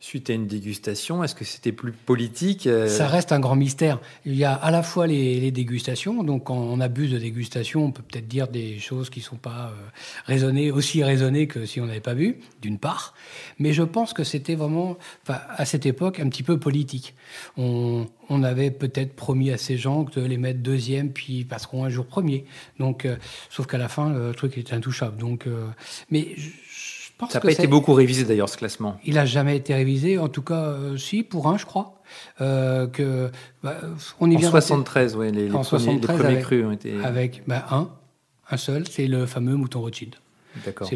suite 0.03 0.29
à 0.29 0.33
une 0.33 0.47
dégustation 0.47 1.23
Est-ce 1.23 1.33
que 1.33 1.45
c'était 1.45 1.71
plus 1.71 1.93
politique 1.93 2.67
euh 2.67 2.89
Ça 2.89 3.07
reste 3.07 3.31
un 3.31 3.39
grand 3.39 3.55
mystère. 3.55 4.01
Il 4.25 4.35
y 4.35 4.43
a 4.43 4.53
à 4.53 4.69
la 4.69 4.83
fois 4.83 5.07
les, 5.07 5.49
dégustations, 5.51 6.23
donc 6.23 6.43
quand 6.45 6.57
on 6.57 6.81
abuse 6.81 7.11
de 7.11 7.17
dégustation, 7.17 7.85
on 7.85 7.91
peut 7.91 8.03
peut-être 8.03 8.27
dire 8.27 8.49
des 8.49 8.79
choses 8.79 9.09
qui 9.09 9.21
ne 9.21 9.23
sont 9.23 9.37
pas 9.37 9.71
euh, 9.71 9.89
raisonnées, 10.25 10.71
aussi 10.71 11.05
raisonnées 11.05 11.47
que 11.47 11.65
si 11.65 11.79
on 11.79 11.85
n'avait 11.85 12.01
pas 12.01 12.15
bu, 12.15 12.35
d'une 12.61 12.79
part. 12.79 13.13
Mais 13.59 13.71
je 13.71 13.81
pense 13.81 14.11
que 14.11 14.25
c'était 14.25 14.55
vraiment, 14.55 14.97
à 15.27 15.63
cette 15.63 15.85
époque, 15.85 16.19
un 16.19 16.27
petit 16.27 16.43
peu 16.43 16.59
politique. 16.59 17.15
On, 17.55 18.05
avait 18.43 18.71
peut-être 18.71 19.15
promis 19.15 19.51
à 19.51 19.57
ces 19.57 19.77
gens 19.77 20.03
de 20.03 20.21
les 20.21 20.37
mettre 20.37 20.59
deuxième, 20.59 21.13
puis 21.13 21.45
passeront 21.45 21.85
un 21.85 21.89
jour 21.89 22.05
premier. 22.05 22.45
Donc, 22.77 23.05
euh, 23.05 23.15
sauf 23.49 23.67
qu'à 23.67 23.77
la 23.77 23.87
fin, 23.87 24.11
le 24.11 24.33
truc 24.33 24.57
était 24.57 24.73
intouchable. 24.73 25.17
Donc, 25.17 25.47
mais 26.09 26.35
ça 27.19 27.39
n'a 27.39 27.39
pas 27.41 27.51
été 27.51 27.67
beaucoup 27.67 27.93
révisé 27.93 28.23
d'ailleurs 28.23 28.49
ce 28.49 28.57
classement. 28.57 28.97
Il 29.05 29.15
n'a 29.15 29.25
jamais 29.25 29.55
été 29.55 29.73
révisé, 29.73 30.17
en 30.17 30.29
tout 30.29 30.41
cas, 30.41 30.65
euh, 30.65 30.97
si, 30.97 31.23
pour 31.23 31.47
un, 31.47 31.57
je 31.57 31.65
crois. 31.65 32.01
Euh, 32.41 32.87
que, 32.87 33.31
bah, 33.63 33.77
on 34.19 34.29
y 34.29 34.37
en 34.37 34.49
73, 34.49 35.15
oui, 35.15 35.31
les, 35.31 35.43
les, 35.43 35.49
premiers, 35.49 35.93
les, 35.93 35.99
premiers, 35.99 36.39
crus 36.39 36.65
ont 36.65 36.71
été. 36.71 36.93
Avec 37.03 37.43
bah, 37.47 37.65
un, 37.71 37.89
un 38.49 38.57
seul, 38.57 38.87
c'est 38.87 39.07
le 39.07 39.25
fameux 39.25 39.55
mouton 39.55 39.81
Rothschild. 39.81 40.15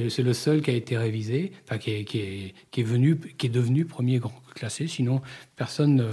C'est 0.09 0.23
le 0.23 0.33
seul 0.33 0.61
qui 0.61 0.71
a 0.71 0.73
été 0.73 0.97
révisé, 0.97 1.51
enfin, 1.63 1.77
qui, 1.77 1.91
est, 1.91 2.03
qui, 2.03 2.19
est, 2.19 2.53
qui, 2.71 2.81
est, 2.81 2.83
venu, 2.83 3.17
qui 3.37 3.47
est 3.47 3.49
devenu 3.49 3.85
premier 3.85 4.19
grand 4.19 4.33
classé. 4.55 4.87
Sinon, 4.87 5.21
personne, 5.55 6.03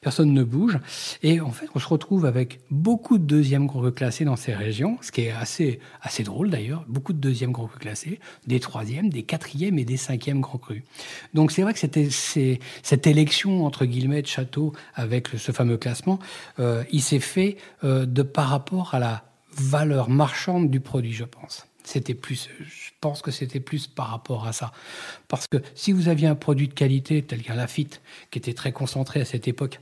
personne 0.00 0.32
ne 0.32 0.42
bouge. 0.42 0.78
Et 1.22 1.40
en 1.40 1.52
fait, 1.52 1.66
on 1.74 1.78
se 1.78 1.86
retrouve 1.86 2.26
avec 2.26 2.60
beaucoup 2.70 3.18
de 3.18 3.24
deuxièmes 3.24 3.66
grands 3.66 3.90
classés 3.90 4.24
dans 4.24 4.36
ces 4.36 4.54
régions, 4.54 4.98
ce 5.02 5.12
qui 5.12 5.22
est 5.22 5.30
assez, 5.30 5.80
assez 6.00 6.22
drôle 6.22 6.50
d'ailleurs. 6.50 6.84
Beaucoup 6.88 7.12
de 7.12 7.18
deuxièmes 7.18 7.52
grands 7.52 7.68
classés, 7.68 8.20
des 8.46 8.60
troisièmes, 8.60 9.08
des 9.08 9.22
quatrièmes 9.22 9.78
et 9.78 9.84
des 9.84 9.96
cinquièmes 9.96 10.40
grands 10.40 10.58
crus. 10.58 10.82
Donc 11.34 11.52
c'est 11.52 11.62
vrai 11.62 11.74
que 11.74 11.78
cette 11.78 13.06
élection 13.06 13.64
entre 13.64 13.84
guillemets 13.84 14.22
de 14.22 14.26
château 14.26 14.72
avec 14.94 15.28
ce 15.28 15.52
fameux 15.52 15.76
classement, 15.76 16.18
euh, 16.58 16.84
il 16.90 17.02
s'est 17.02 17.20
fait 17.20 17.56
euh, 17.84 18.06
de 18.06 18.22
par 18.22 18.48
rapport 18.48 18.94
à 18.94 18.98
la 18.98 19.24
valeur 19.54 20.08
marchande 20.08 20.70
du 20.70 20.80
produit, 20.80 21.12
je 21.12 21.24
pense. 21.24 21.66
C'était 21.84 22.14
plus, 22.14 22.48
je 22.60 22.90
pense 23.00 23.22
que 23.22 23.30
c'était 23.30 23.60
plus 23.60 23.86
par 23.86 24.08
rapport 24.08 24.46
à 24.46 24.52
ça. 24.52 24.72
Parce 25.28 25.46
que 25.46 25.58
si 25.74 25.92
vous 25.92 26.08
aviez 26.08 26.28
un 26.28 26.34
produit 26.34 26.68
de 26.68 26.74
qualité 26.74 27.22
tel 27.22 27.42
qu'un 27.42 27.54
Lafitte, 27.54 28.00
qui 28.30 28.38
était 28.38 28.54
très 28.54 28.72
concentré 28.72 29.20
à 29.20 29.24
cette 29.24 29.48
époque, 29.48 29.80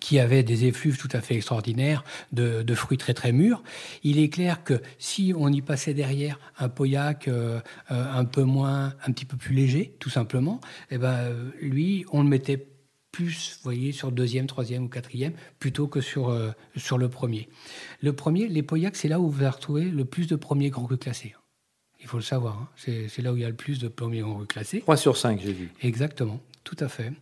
qui 0.00 0.18
avait 0.18 0.42
des 0.42 0.64
effluves 0.64 0.98
tout 0.98 1.08
à 1.12 1.20
fait 1.20 1.34
extraordinaires, 1.34 2.04
de, 2.32 2.74
fruits 2.74 2.98
très 2.98 3.14
très 3.14 3.32
mûrs. 3.32 3.62
Il 4.02 4.18
est 4.18 4.28
clair 4.28 4.64
que 4.64 4.80
si 4.98 5.32
on 5.36 5.52
y 5.52 5.62
passait 5.62 5.94
derrière 5.94 6.38
un 6.58 6.68
Pauillac 6.68 7.28
euh, 7.28 7.60
euh, 7.90 8.12
un 8.12 8.24
peu 8.24 8.42
moins, 8.42 8.94
un 9.06 9.12
petit 9.12 9.24
peu 9.24 9.36
plus 9.36 9.54
léger, 9.54 9.94
tout 10.00 10.10
simplement, 10.10 10.60
eh 10.90 10.98
ben 10.98 11.32
lui, 11.60 12.04
on 12.12 12.22
le 12.22 12.28
mettait 12.28 12.66
plus, 13.14 13.52
vous 13.58 13.62
voyez, 13.62 13.92
sur 13.92 14.10
deuxième, 14.10 14.48
troisième 14.48 14.86
ou 14.86 14.88
quatrième, 14.88 15.34
plutôt 15.60 15.86
que 15.86 16.00
sur, 16.00 16.30
euh, 16.30 16.50
sur 16.76 16.98
le 16.98 17.08
premier. 17.08 17.48
Le 18.02 18.12
premier, 18.12 18.48
les 18.48 18.64
Pauillacs, 18.64 18.96
c'est 18.96 19.06
là 19.06 19.20
où 19.20 19.30
vous 19.30 19.38
allez 19.38 19.50
retrouver 19.50 19.84
le 19.84 20.04
plus 20.04 20.26
de 20.26 20.34
premiers 20.34 20.68
grands 20.68 20.84
crus 20.84 20.98
classés. 20.98 21.36
Il 22.00 22.08
faut 22.08 22.16
le 22.16 22.24
savoir, 22.24 22.58
hein. 22.58 22.68
c'est 22.76 23.22
là 23.22 23.32
où 23.32 23.36
il 23.36 23.42
y 23.42 23.44
a 23.44 23.48
le 23.48 23.54
plus 23.54 23.78
de 23.78 23.86
premiers 23.86 24.18
grands 24.18 24.34
crus 24.34 24.48
classés. 24.48 24.80
3 24.80 24.96
sur 24.96 25.16
5, 25.16 25.40
j'ai 25.40 25.52
vu. 25.52 25.70
Exactement. 25.80 26.40
Tout 26.64 26.76
à 26.80 26.88
fait. 26.88 27.12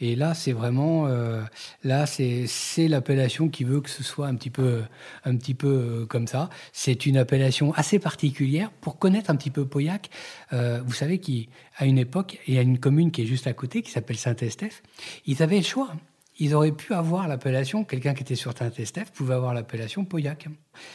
Et 0.00 0.16
là, 0.16 0.32
c'est 0.32 0.52
vraiment, 0.52 1.06
euh, 1.06 1.42
là, 1.84 2.06
c'est 2.06 2.48
l'appellation 2.88 3.50
qui 3.50 3.62
veut 3.62 3.82
que 3.82 3.90
ce 3.90 4.02
soit 4.02 4.26
un 4.26 4.34
petit 4.36 4.48
peu, 4.48 4.82
un 5.24 5.36
petit 5.36 5.52
peu 5.52 5.68
euh, 5.68 6.06
comme 6.06 6.26
ça. 6.26 6.48
C'est 6.72 7.04
une 7.04 7.18
appellation 7.18 7.74
assez 7.74 7.98
particulière 7.98 8.70
pour 8.80 8.98
connaître 8.98 9.28
un 9.28 9.36
petit 9.36 9.50
peu 9.50 9.66
Pauillac. 9.66 10.08
Euh, 10.54 10.80
vous 10.82 10.94
savez 10.94 11.18
qu'à 11.18 11.84
une 11.84 11.98
époque, 11.98 12.38
il 12.46 12.54
y 12.54 12.58
a 12.58 12.62
une 12.62 12.78
commune 12.78 13.10
qui 13.10 13.22
est 13.22 13.26
juste 13.26 13.46
à 13.46 13.52
côté 13.52 13.82
qui 13.82 13.90
s'appelle 13.90 14.16
Saint-Estèphe. 14.16 14.82
Ils 15.26 15.42
avaient 15.42 15.58
le 15.58 15.62
choix. 15.62 15.92
Ils 16.38 16.54
auraient 16.54 16.72
pu 16.72 16.94
avoir 16.94 17.28
l'appellation, 17.28 17.84
quelqu'un 17.84 18.14
qui 18.14 18.22
était 18.22 18.34
sur 18.34 18.56
Saint-Estèphe 18.56 19.10
pouvait 19.12 19.34
avoir 19.34 19.52
l'appellation 19.52 20.06
Pauillac. 20.06 20.48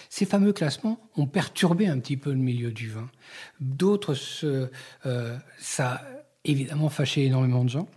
Ces 0.09 0.25
fameux 0.25 0.53
classements 0.53 0.99
ont 1.15 1.27
perturbé 1.27 1.87
un 1.87 1.99
petit 1.99 2.17
peu 2.17 2.31
le 2.31 2.37
milieu 2.37 2.71
du 2.71 2.89
vin. 2.89 3.09
D'autres, 3.59 4.15
ça 5.59 6.01
évidemment 6.45 6.89
fâché 6.89 7.25
énormément 7.25 7.63
de 7.63 7.69
gens. 7.69 7.87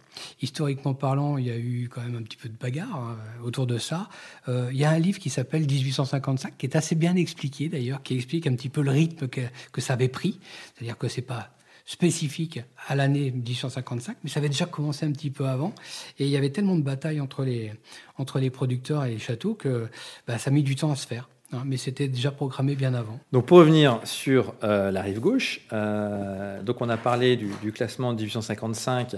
Historiquement 0.40 0.94
parlant, 0.94 1.38
il 1.38 1.46
y 1.46 1.50
a 1.50 1.56
eu 1.56 1.88
quand 1.92 2.02
même 2.02 2.16
un 2.16 2.22
petit 2.22 2.36
peu 2.36 2.48
de 2.48 2.56
bagarre 2.56 2.96
hein, 2.96 3.16
autour 3.42 3.66
de 3.66 3.78
ça. 3.78 4.08
Euh, 4.48 4.68
il 4.72 4.78
y 4.78 4.84
a 4.84 4.90
un 4.90 4.98
livre 4.98 5.18
qui 5.18 5.30
s'appelle 5.30 5.62
1855, 5.62 6.56
qui 6.56 6.66
est 6.66 6.76
assez 6.76 6.94
bien 6.94 7.16
expliqué 7.16 7.68
d'ailleurs, 7.68 8.02
qui 8.02 8.14
explique 8.14 8.46
un 8.46 8.54
petit 8.54 8.68
peu 8.68 8.82
le 8.82 8.90
rythme 8.90 9.28
que, 9.28 9.40
que 9.72 9.80
ça 9.80 9.94
avait 9.94 10.08
pris. 10.08 10.38
C'est-à-dire 10.74 10.98
que 10.98 11.08
c'est 11.08 11.22
pas 11.22 11.50
spécifique 11.86 12.60
à 12.86 12.94
l'année 12.94 13.30
1855, 13.30 14.16
mais 14.22 14.30
ça 14.30 14.40
avait 14.40 14.48
déjà 14.48 14.66
commencé 14.66 15.04
un 15.04 15.12
petit 15.12 15.30
peu 15.30 15.46
avant. 15.46 15.74
Et 16.18 16.24
il 16.24 16.30
y 16.30 16.36
avait 16.36 16.50
tellement 16.50 16.76
de 16.76 16.82
batailles 16.82 17.20
entre 17.20 17.44
les, 17.44 17.72
entre 18.16 18.38
les 18.38 18.50
producteurs 18.50 19.04
et 19.04 19.10
les 19.10 19.18
châteaux 19.18 19.54
que 19.54 19.88
bah, 20.26 20.38
ça 20.38 20.50
a 20.50 20.52
mis 20.52 20.62
du 20.62 20.76
temps 20.76 20.92
à 20.92 20.96
se 20.96 21.06
faire. 21.06 21.28
Hein, 21.52 21.62
mais 21.66 21.76
c'était 21.76 22.08
déjà 22.08 22.30
programmé 22.30 22.74
bien 22.74 22.94
avant. 22.94 23.20
Donc 23.32 23.46
pour 23.46 23.58
revenir 23.58 24.00
sur 24.04 24.54
euh, 24.64 24.90
la 24.90 25.02
rive 25.02 25.20
gauche, 25.20 25.60
euh, 25.72 26.62
donc 26.62 26.80
on 26.80 26.88
a 26.88 26.96
parlé 26.96 27.36
du, 27.36 27.72
classement 27.72 28.12
de 28.12 28.18
1855 28.18 29.16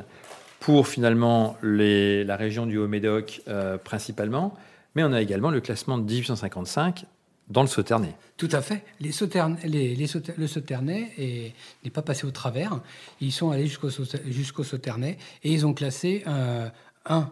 pour 0.60 0.88
finalement 0.88 1.56
la 1.62 2.36
région 2.36 2.66
du 2.66 2.78
Haut-Médoc 2.78 3.42
euh, 3.48 3.78
principalement, 3.78 4.54
mais 4.94 5.04
on 5.04 5.12
a 5.12 5.22
également 5.22 5.50
le 5.50 5.60
classement 5.60 5.98
de 5.98 6.02
1855 6.02 7.04
dans 7.48 7.62
le 7.62 7.68
Sauternais. 7.68 8.14
Tout 8.36 8.48
à 8.50 8.60
fait. 8.60 8.82
Les 8.98 9.10
le 9.10 10.46
Sauternais 10.48 11.12
n'est 11.84 11.90
pas 11.90 12.02
passé 12.02 12.26
au 12.26 12.32
travers. 12.32 12.80
Ils 13.20 13.30
sont 13.30 13.52
allés 13.52 13.68
jusqu'au 13.68 13.88
jusqu'au 14.26 14.64
Sauternais 14.64 15.16
et 15.44 15.52
ils 15.52 15.64
ont 15.64 15.72
classé 15.72 16.24
un, 16.26 17.30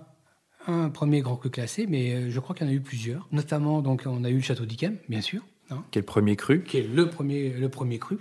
un, 0.67 0.91
premier 0.91 1.21
grand 1.21 1.37
cru 1.37 1.51
classé, 1.51 1.87
mais 1.89 2.13
euh, 2.13 2.31
je 2.31 2.41
crois 2.41 2.55
qu'il 2.55 2.67
y 2.67 2.71
en 2.71 2.73
a 2.73 2.77
eu 2.77 2.81
plusieurs. 2.81 3.29
Notamment, 3.33 3.83
donc, 3.83 4.03
on 4.07 4.25
a 4.25 4.31
eu 4.31 4.37
le 4.37 4.41
château 4.41 4.65
d'Yquem, 4.65 4.97
bien 5.09 5.21
sûr. 5.21 5.43
Hein. 5.71 5.83
qui 5.91 5.99
est 5.99 6.03
le 6.03 6.07
premier 6.07 6.37
cru? 6.37 6.63
Qui 6.63 6.79
est 6.79 6.87
le 6.87 7.09
premier, 7.09 7.49
le 7.51 7.69
premier 7.71 7.99
cru 7.99 8.19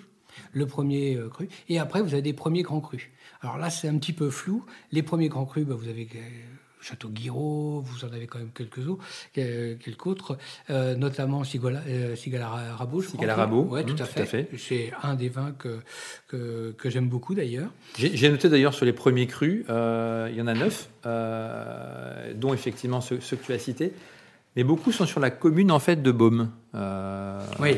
le 0.51 0.65
premier 0.65 1.15
euh, 1.15 1.29
cru. 1.29 1.47
Et 1.69 1.79
après, 1.79 2.01
vous 2.01 2.13
avez 2.13 2.21
des 2.21 2.33
premiers 2.33 2.63
grands 2.63 2.81
crus. 2.81 3.09
Alors 3.41 3.57
là, 3.57 3.69
c'est 3.69 3.87
un 3.87 3.97
petit 3.97 4.13
peu 4.13 4.29
flou. 4.29 4.65
Les 4.91 5.03
premiers 5.03 5.29
grands 5.29 5.45
crus, 5.45 5.65
bah, 5.65 5.75
vous 5.75 5.87
avez 5.87 6.07
euh, 6.15 6.19
Château 6.83 7.09
Guiraud, 7.09 7.81
vous 7.85 8.05
en 8.05 8.11
avez 8.13 8.27
quand 8.27 8.39
même 8.39 8.51
quelques 8.53 8.87
autres, 8.87 9.03
quelques 9.33 10.05
autres, 10.05 10.37
euh, 10.69 10.95
notamment 10.95 11.43
Sigala, 11.43 11.81
euh, 11.87 12.15
Sigala 12.15 12.75
Sigala 13.09 13.49
oui, 13.51 13.85
tout, 13.85 13.93
mmh, 13.93 14.01
à 14.01 14.25
fait. 14.25 14.49
C'est 14.57 14.91
un 15.01 15.15
des 15.15 15.29
vins 15.29 15.53
que, 15.57 15.79
que, 16.27 16.89
j'aime 16.89 17.07
beaucoup 17.07 17.35
d'ailleurs. 17.35 17.69
J'ai 17.97 18.29
noté 18.29 18.49
d'ailleurs 18.49 18.73
sur 18.73 18.85
les 18.85 18.93
premiers 18.93 19.27
crus, 19.27 19.65
il 19.67 20.35
y 20.35 20.41
en 20.41 20.47
a 20.47 20.53
neuf, 20.53 20.89
dont 22.35 22.53
effectivement 22.53 23.01
ceux, 23.01 23.17
que 23.17 23.45
tu 23.45 23.53
as 23.53 23.59
cités, 23.59 23.93
mais 24.55 24.63
beaucoup 24.63 24.91
sont 24.91 25.05
sur 25.05 25.19
la 25.19 25.31
commune 25.31 25.71
en 25.71 25.79
fait 25.79 26.01
de 26.01 26.11
Baume. 26.11 26.51
Oui. 27.59 27.77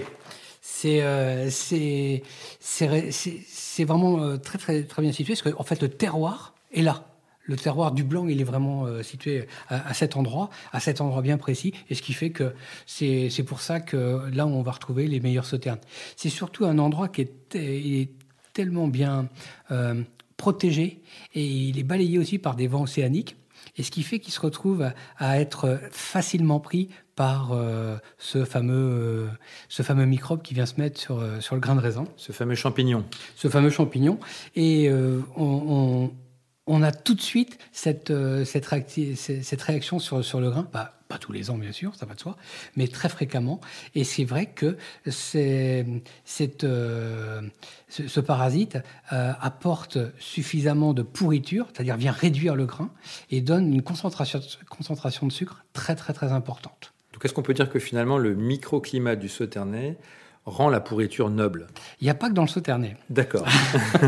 Euh, 0.86 1.48
c'est 1.50 2.24
c'est 2.60 3.84
vraiment 3.84 4.22
euh, 4.22 4.38
très, 4.38 4.58
très, 4.58 4.84
très 4.84 5.02
bien 5.02 5.12
situé, 5.12 5.34
parce 5.34 5.54
qu'en 5.54 5.64
fait, 5.64 5.82
le 5.82 5.90
terroir 5.90 6.54
est 6.74 6.82
là. 6.82 7.06
Le 7.46 7.56
terroir 7.56 7.92
du 7.92 8.04
Blanc, 8.04 8.28
il 8.28 8.42
est 8.42 8.46
vraiment 8.46 8.86
euh, 8.86 9.04
situé 9.04 9.48
à, 9.70 9.94
cet 9.94 10.18
endroit, 10.18 10.50
à 10.72 10.80
cet 10.80 11.02
endroit 11.02 11.22
bien 11.22 11.38
précis, 11.38 11.74
et 11.90 11.96
ce 11.96 12.02
qui 12.02 12.14
fait 12.14 12.32
que 12.32 12.54
c'est 12.86 13.46
pour 13.46 13.62
ça 13.62 13.80
que 13.80 14.30
là, 14.34 14.48
on 14.48 14.62
va 14.62 14.72
retrouver 14.72 15.08
les 15.08 15.20
meilleurs 15.20 15.46
sauternes. 15.46 15.80
C'est 16.16 16.30
surtout 16.30 16.66
un 16.66 16.80
endroit 16.80 17.08
qui 17.08 17.22
est, 17.22 17.56
est 17.56 18.10
tellement 18.54 18.88
bien 18.88 19.30
protégé, 20.38 21.02
et 21.34 21.46
il 21.46 21.80
est 21.80 21.84
balayé 21.84 22.18
aussi 22.18 22.40
par 22.40 22.56
des 22.56 22.68
vents 22.68 22.84
océaniques, 22.84 23.36
et 23.78 23.84
ce 23.84 23.92
qui 23.92 24.04
fait 24.04 24.20
qu'il 24.20 24.34
se 24.34 24.40
retrouve 24.40 24.92
à 25.18 25.40
être 25.40 25.80
facilement 25.92 26.60
pris 26.60 26.90
par 27.16 27.52
euh, 27.54 27.98
ce, 28.18 28.44
fameux, 28.44 28.74
euh, 28.74 29.28
ce 29.70 29.84
fameux 29.84 30.06
microbe 30.06 30.42
qui 30.42 30.54
vient 30.54 30.66
se 30.66 30.80
mettre 30.80 31.00
sur, 31.00 31.20
euh, 31.20 31.40
sur 31.40 31.56
le 31.56 31.62
grain 31.62 31.76
de 31.76 31.80
raisin. 31.80 32.06
Ce 32.18 32.32
fameux 32.32 32.56
champignon. 32.56 33.06
Ce 33.36 33.48
fameux 33.48 33.70
champignon. 33.70 34.20
Et 34.56 34.90
on, 35.36 35.64
on, 35.68 36.12
a 36.68 36.92
tout 36.92 37.14
de 37.14 37.22
suite 37.22 37.58
cette, 37.72 38.14
cette, 38.46 38.66
cette 39.16 39.62
réaction 39.62 40.00
sur, 40.00 40.24
sur 40.24 40.40
le 40.40 40.50
grain. 40.50 40.64
Pas 40.64 40.92
tous 41.20 41.32
les 41.32 41.50
ans, 41.50 41.58
bien 41.58 41.72
sûr, 41.72 41.96
ça 41.96 42.06
va 42.06 42.16
de 42.16 42.20
soi, 42.20 42.36
mais 42.76 42.88
très 42.88 43.10
fréquemment. 43.10 43.62
Et 43.94 44.04
c'est 44.04 44.24
vrai 44.26 44.48
que 44.48 44.78
cette, 45.06 46.66
ce, 46.66 48.20
parasite 48.20 48.80
apporte 49.10 50.00
suffisamment 50.20 50.94
de 50.94 51.04
pourriture, 51.04 51.68
c'est-à-dire 51.74 51.98
vient 51.98 52.12
réduire 52.12 52.56
le 52.56 52.66
grain 52.66 52.90
et 53.30 53.42
donne 53.42 53.74
une 53.74 53.84
concentration, 53.84 54.42
concentration 54.70 55.28
de 55.28 55.32
sucre 55.32 55.64
très, 55.74 55.96
très, 55.96 56.14
très 56.14 56.32
importante. 56.32 56.94
Donc 57.14 57.24
est-ce 57.24 57.34
qu'on 57.34 57.44
peut 57.44 57.54
dire 57.54 57.70
que 57.70 57.80
finalement 57.80 58.18
le 58.18 58.36
microclimat 58.36 59.16
du 59.16 59.30
Sauternay 59.30 59.98
rend 60.46 60.70
la 60.70 60.80
pourriture 60.80 61.30
noble 61.30 61.68
Il 62.00 62.06
n'y 62.06 62.10
a 62.10 62.16
pas 62.16 62.30
que 62.30 62.34
dans 62.34 62.44
le 62.44 62.48
Sauternay. 62.48 62.98
D'accord. 63.10 63.46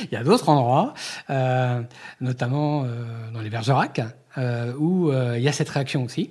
Il 0.00 0.12
y 0.12 0.16
a 0.16 0.22
d'autres 0.22 0.48
endroits, 0.48 0.94
euh, 1.30 1.82
notamment 2.20 2.84
euh, 2.84 3.30
dans 3.32 3.40
les 3.40 3.50
Bergeracs, 3.50 4.00
euh, 4.38 4.72
où 4.74 5.12
il 5.12 5.42
y 5.42 5.48
a 5.48 5.52
cette 5.52 5.68
réaction 5.68 6.04
aussi. 6.04 6.30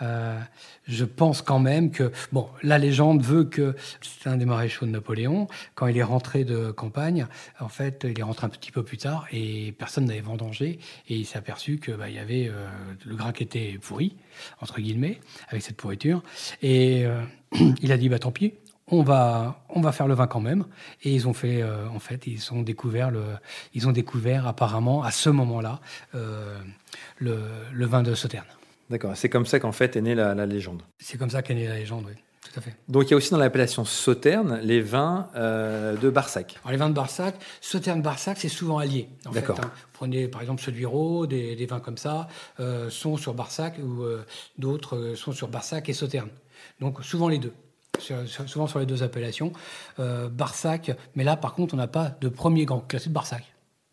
je 0.00 1.04
pense 1.04 1.42
quand 1.42 1.58
même 1.58 1.90
que, 1.90 2.10
bon, 2.32 2.48
la 2.62 2.78
légende 2.78 3.22
veut 3.22 3.44
que 3.44 3.76
c'est 4.00 4.28
un 4.28 4.36
des 4.36 4.44
maréchaux 4.44 4.86
de 4.86 4.90
Napoléon. 4.90 5.46
Quand 5.74 5.86
il 5.86 5.96
est 5.96 6.02
rentré 6.02 6.44
de 6.44 6.70
campagne, 6.70 7.26
en 7.58 7.68
fait, 7.68 8.06
il 8.08 8.18
est 8.18 8.22
rentré 8.22 8.46
un 8.46 8.50
petit 8.50 8.72
peu 8.72 8.82
plus 8.82 8.98
tard 8.98 9.26
et 9.32 9.72
personne 9.78 10.06
n'avait 10.06 10.20
vendangé. 10.20 10.78
Et 11.08 11.16
il 11.16 11.26
s'est 11.26 11.38
aperçu 11.38 11.78
que 11.78 11.92
bah, 11.92 12.08
y 12.08 12.18
avait 12.18 12.48
euh, 12.48 12.68
le 13.04 13.16
grain 13.16 13.32
qui 13.32 13.42
était 13.42 13.78
pourri, 13.80 14.16
entre 14.60 14.80
guillemets, 14.80 15.20
avec 15.48 15.62
cette 15.62 15.76
pourriture. 15.76 16.22
Et 16.62 17.04
euh, 17.04 17.22
il 17.82 17.92
a 17.92 17.96
dit, 17.96 18.08
bah 18.08 18.18
tant 18.18 18.32
pis, 18.32 18.54
on 18.90 19.02
va, 19.02 19.62
on 19.68 19.80
va 19.80 19.92
faire 19.92 20.06
le 20.06 20.14
vin 20.14 20.26
quand 20.26 20.40
même. 20.40 20.64
Et 21.02 21.14
ils 21.14 21.28
ont 21.28 21.32
fait, 21.32 21.62
euh, 21.62 21.88
en 21.88 22.00
fait, 22.00 22.26
ils 22.26 22.52
ont 22.52 22.62
découvert 22.62 23.10
le, 23.10 23.22
ils 23.74 23.88
ont 23.88 23.92
découvert 23.92 24.46
apparemment 24.46 25.02
à 25.02 25.10
ce 25.10 25.30
moment-là 25.30 25.80
le, 27.18 27.38
le, 27.72 27.86
vin 27.86 28.02
de 28.02 28.14
Sauterne. 28.14 28.46
D'accord. 28.90 29.16
C'est 29.16 29.28
comme 29.28 29.46
ça 29.46 29.60
qu'en 29.60 29.72
fait 29.72 29.96
est 29.96 30.00
née 30.00 30.14
la, 30.14 30.34
légende. 30.46 30.82
C'est 30.98 31.16
comme 31.16 31.30
ça 31.30 31.42
qu'est 31.42 31.54
née 31.54 31.68
la 31.68 31.76
légende, 31.76 32.04
oui. 32.08 32.14
Tout 32.42 32.58
à 32.58 32.62
fait. 32.62 32.74
Donc 32.88 33.06
il 33.06 33.10
y 33.10 33.14
a 33.14 33.16
aussi 33.16 33.30
dans 33.30 33.38
l'appellation 33.38 33.84
Sauterne 33.84 34.60
les 34.62 34.80
vins 34.80 35.28
euh, 35.36 35.96
de 35.96 36.10
Barsac. 36.10 36.56
Alors 36.62 36.72
les 36.72 36.78
vins 36.78 36.88
de 36.88 36.94
Barsac, 36.94 37.36
Sauterne 37.60 38.02
Barsac, 38.02 38.38
c'est 38.38 38.48
souvent 38.48 38.78
allié. 38.78 39.08
D'accord. 39.32 39.60
Hein. 39.62 39.70
Prenez 39.92 40.26
par 40.26 40.40
exemple 40.40 40.62
ceux 40.62 40.72
de 40.72 41.26
des, 41.26 41.54
des, 41.54 41.66
vins 41.66 41.80
comme 41.80 41.98
ça 41.98 42.28
euh, 42.58 42.88
sont 42.88 43.16
sur 43.16 43.34
Barsac 43.34 43.78
ou 43.78 44.02
euh, 44.02 44.24
d'autres 44.58 45.14
sont 45.16 45.32
sur 45.32 45.48
Barsac 45.48 45.88
et 45.88 45.92
Sauterne. 45.92 46.30
Donc 46.80 47.04
souvent 47.04 47.28
les 47.28 47.38
deux. 47.38 47.52
Souvent 48.00 48.66
sur 48.66 48.78
les 48.78 48.86
deux 48.86 49.02
appellations. 49.02 49.52
Barsac, 49.98 50.92
mais 51.14 51.24
là 51.24 51.36
par 51.36 51.54
contre 51.54 51.74
on 51.74 51.76
n'a 51.76 51.88
pas 51.88 52.16
de 52.20 52.28
premier 52.28 52.64
grand 52.64 52.80
classé 52.80 53.08
de 53.08 53.14
Barsac. 53.14 53.44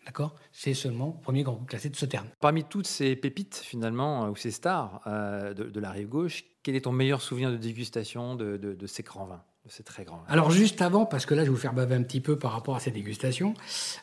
D'accord? 0.07 0.35
C'est 0.53 0.73
seulement 0.73 1.15
le 1.17 1.21
premier 1.21 1.43
grand 1.43 1.57
classé 1.67 1.89
de 1.89 1.95
ce 1.97 2.05
terme. 2.05 2.27
Parmi 2.39 2.63
toutes 2.63 2.87
ces 2.87 3.17
pépites, 3.17 3.61
finalement, 3.61 4.23
euh, 4.23 4.29
ou 4.29 4.37
ces 4.37 4.51
stars 4.51 5.01
euh, 5.05 5.53
de, 5.53 5.79
la 5.81 5.91
rive 5.91 6.07
gauche, 6.07 6.45
quel 6.63 6.77
est 6.77 6.81
ton 6.81 6.93
meilleur 6.93 7.21
souvenir 7.21 7.51
de 7.51 7.57
dégustation 7.57 8.35
de, 8.35 8.77
ces 8.87 9.03
grands 9.03 9.25
vins 9.25 9.43
de 9.65 9.69
ces 9.69 9.83
très 9.83 10.05
grands 10.05 10.19
vins? 10.19 10.23
Alors 10.29 10.49
juste 10.49 10.81
avant, 10.81 11.05
parce 11.05 11.25
que 11.25 11.35
là 11.35 11.41
je 11.41 11.47
vais 11.47 11.51
vous 11.51 11.59
faire 11.59 11.73
baver 11.73 11.95
un 11.95 12.03
petit 12.03 12.21
peu 12.21 12.39
par 12.39 12.53
rapport 12.53 12.77
à 12.77 12.79
ces 12.79 12.91
dégustations, 12.91 13.53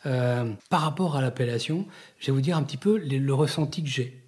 euh, 0.05 0.53
par 0.69 0.83
rapport 0.83 1.17
à 1.17 1.23
l'appellation, 1.23 1.87
je 2.19 2.27
vais 2.27 2.33
vous 2.33 2.43
dire 2.43 2.59
un 2.59 2.65
petit 2.65 2.77
peu 2.77 2.99
le, 2.99 3.33
ressenti 3.33 3.83
que 3.83 3.89
j'ai. 3.89 4.23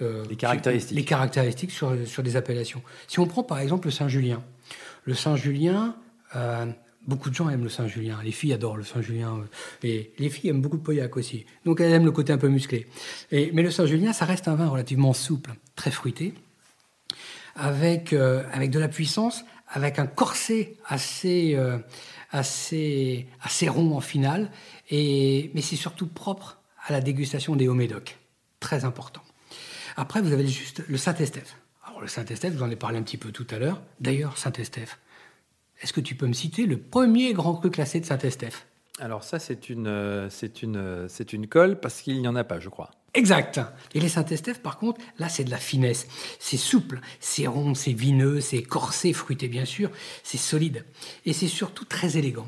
les 0.00 0.36
caractéristiques. 0.36 0.96
Les 0.96 1.04
caractéristiques 1.04 1.72
sur, 1.72 1.94
sur 2.06 2.22
des 2.22 2.36
appellations. 2.36 2.80
Si 3.06 3.20
on 3.20 3.26
prend 3.26 3.42
par 3.42 3.58
exemple 3.58 3.88
le 3.88 3.92
Saint-Julien, 3.92 4.42
le 5.04 5.14
Saint-Julien, 5.14 5.96
Beaucoup 7.08 7.30
de 7.30 7.34
gens 7.34 7.48
aiment 7.48 7.64
le 7.64 7.70
Saint-Julien. 7.70 8.18
Les 8.22 8.32
filles 8.32 8.52
adorent 8.52 8.76
le 8.76 8.84
Saint-Julien. 8.84 9.42
Et 9.82 10.12
les 10.18 10.28
filles 10.28 10.50
aiment 10.50 10.60
beaucoup 10.60 10.76
le 10.76 10.82
Pauillac 10.82 11.16
aussi. 11.16 11.46
Donc 11.64 11.80
elles 11.80 11.90
aiment 11.90 12.04
le 12.04 12.12
côté 12.12 12.34
un 12.34 12.38
peu 12.38 12.48
musclé. 12.48 12.86
Mais 13.32 13.62
le 13.62 13.70
Saint-Julien, 13.70 14.12
ça 14.12 14.26
reste 14.26 14.46
un 14.46 14.54
vin 14.54 14.68
relativement 14.68 15.14
souple, 15.14 15.52
très 15.74 15.90
fruité, 15.90 16.34
avec, 17.56 18.12
euh, 18.12 18.44
avec 18.52 18.70
de 18.70 18.78
la 18.78 18.88
puissance, 18.88 19.46
avec 19.70 19.98
un 19.98 20.06
corset 20.06 20.76
assez, 20.84 21.54
euh, 21.54 21.78
assez, 22.30 23.26
assez 23.40 23.70
rond 23.70 23.96
en 23.96 24.00
finale. 24.00 24.50
Et, 24.90 25.50
mais 25.54 25.62
c'est 25.62 25.76
surtout 25.76 26.08
propre 26.08 26.58
à 26.86 26.92
la 26.92 27.00
dégustation 27.00 27.56
des 27.56 27.68
Hauts-Médoc. 27.68 28.18
Très 28.60 28.84
important. 28.84 29.22
Après, 29.96 30.20
vous 30.20 30.32
avez 30.32 30.46
juste 30.46 30.82
le 30.86 30.98
Saint-Estèphe. 30.98 31.56
Alors 31.98 32.04
le 32.04 32.10
Saint-Estèphe, 32.10 32.54
vous 32.54 32.62
en 32.62 32.70
ai 32.70 32.76
parlé 32.76 32.96
un 32.96 33.02
petit 33.02 33.16
peu 33.16 33.32
tout 33.32 33.46
à 33.50 33.58
l'heure. 33.58 33.82
D'ailleurs, 33.98 34.38
Saint-Estèphe, 34.38 35.00
est-ce 35.82 35.92
que 35.92 36.00
tu 36.00 36.14
peux 36.14 36.28
me 36.28 36.32
citer 36.32 36.64
le 36.64 36.78
premier 36.78 37.32
grand 37.32 37.56
cru 37.56 37.72
classé 37.72 37.98
de 37.98 38.06
Saint-Estèphe? 38.06 38.66
Alors 39.00 39.24
ça, 39.24 39.40
c'est 39.40 39.68
une, 39.68 39.88
euh, 39.88 40.30
c'est 40.30 40.62
une, 40.62 40.76
euh, 40.76 41.08
c'est 41.08 41.32
une 41.32 41.48
colle 41.48 41.80
parce 41.80 42.00
qu'il 42.00 42.20
n'y 42.20 42.28
en 42.28 42.36
a 42.36 42.44
pas, 42.44 42.60
je 42.60 42.68
crois. 42.68 42.92
Exact. 43.14 43.60
Et 43.94 44.00
les 44.00 44.08
Saint-Estèphe, 44.08 44.62
par 44.62 44.78
contre, 44.78 45.00
là, 45.18 45.28
c'est 45.28 45.42
de 45.42 45.50
la 45.50 45.56
finesse. 45.56 46.06
C'est 46.38 46.56
souple, 46.56 47.00
c'est 47.18 47.48
rond, 47.48 47.74
c'est 47.74 47.94
vineux, 47.94 48.40
c'est 48.40 48.62
corsé, 48.62 49.12
fruité, 49.12 49.48
bien 49.48 49.64
sûr. 49.64 49.90
C'est 50.22 50.38
solide. 50.38 50.84
Et 51.26 51.32
c'est 51.32 51.48
surtout 51.48 51.84
très 51.84 52.16
élégant. 52.16 52.46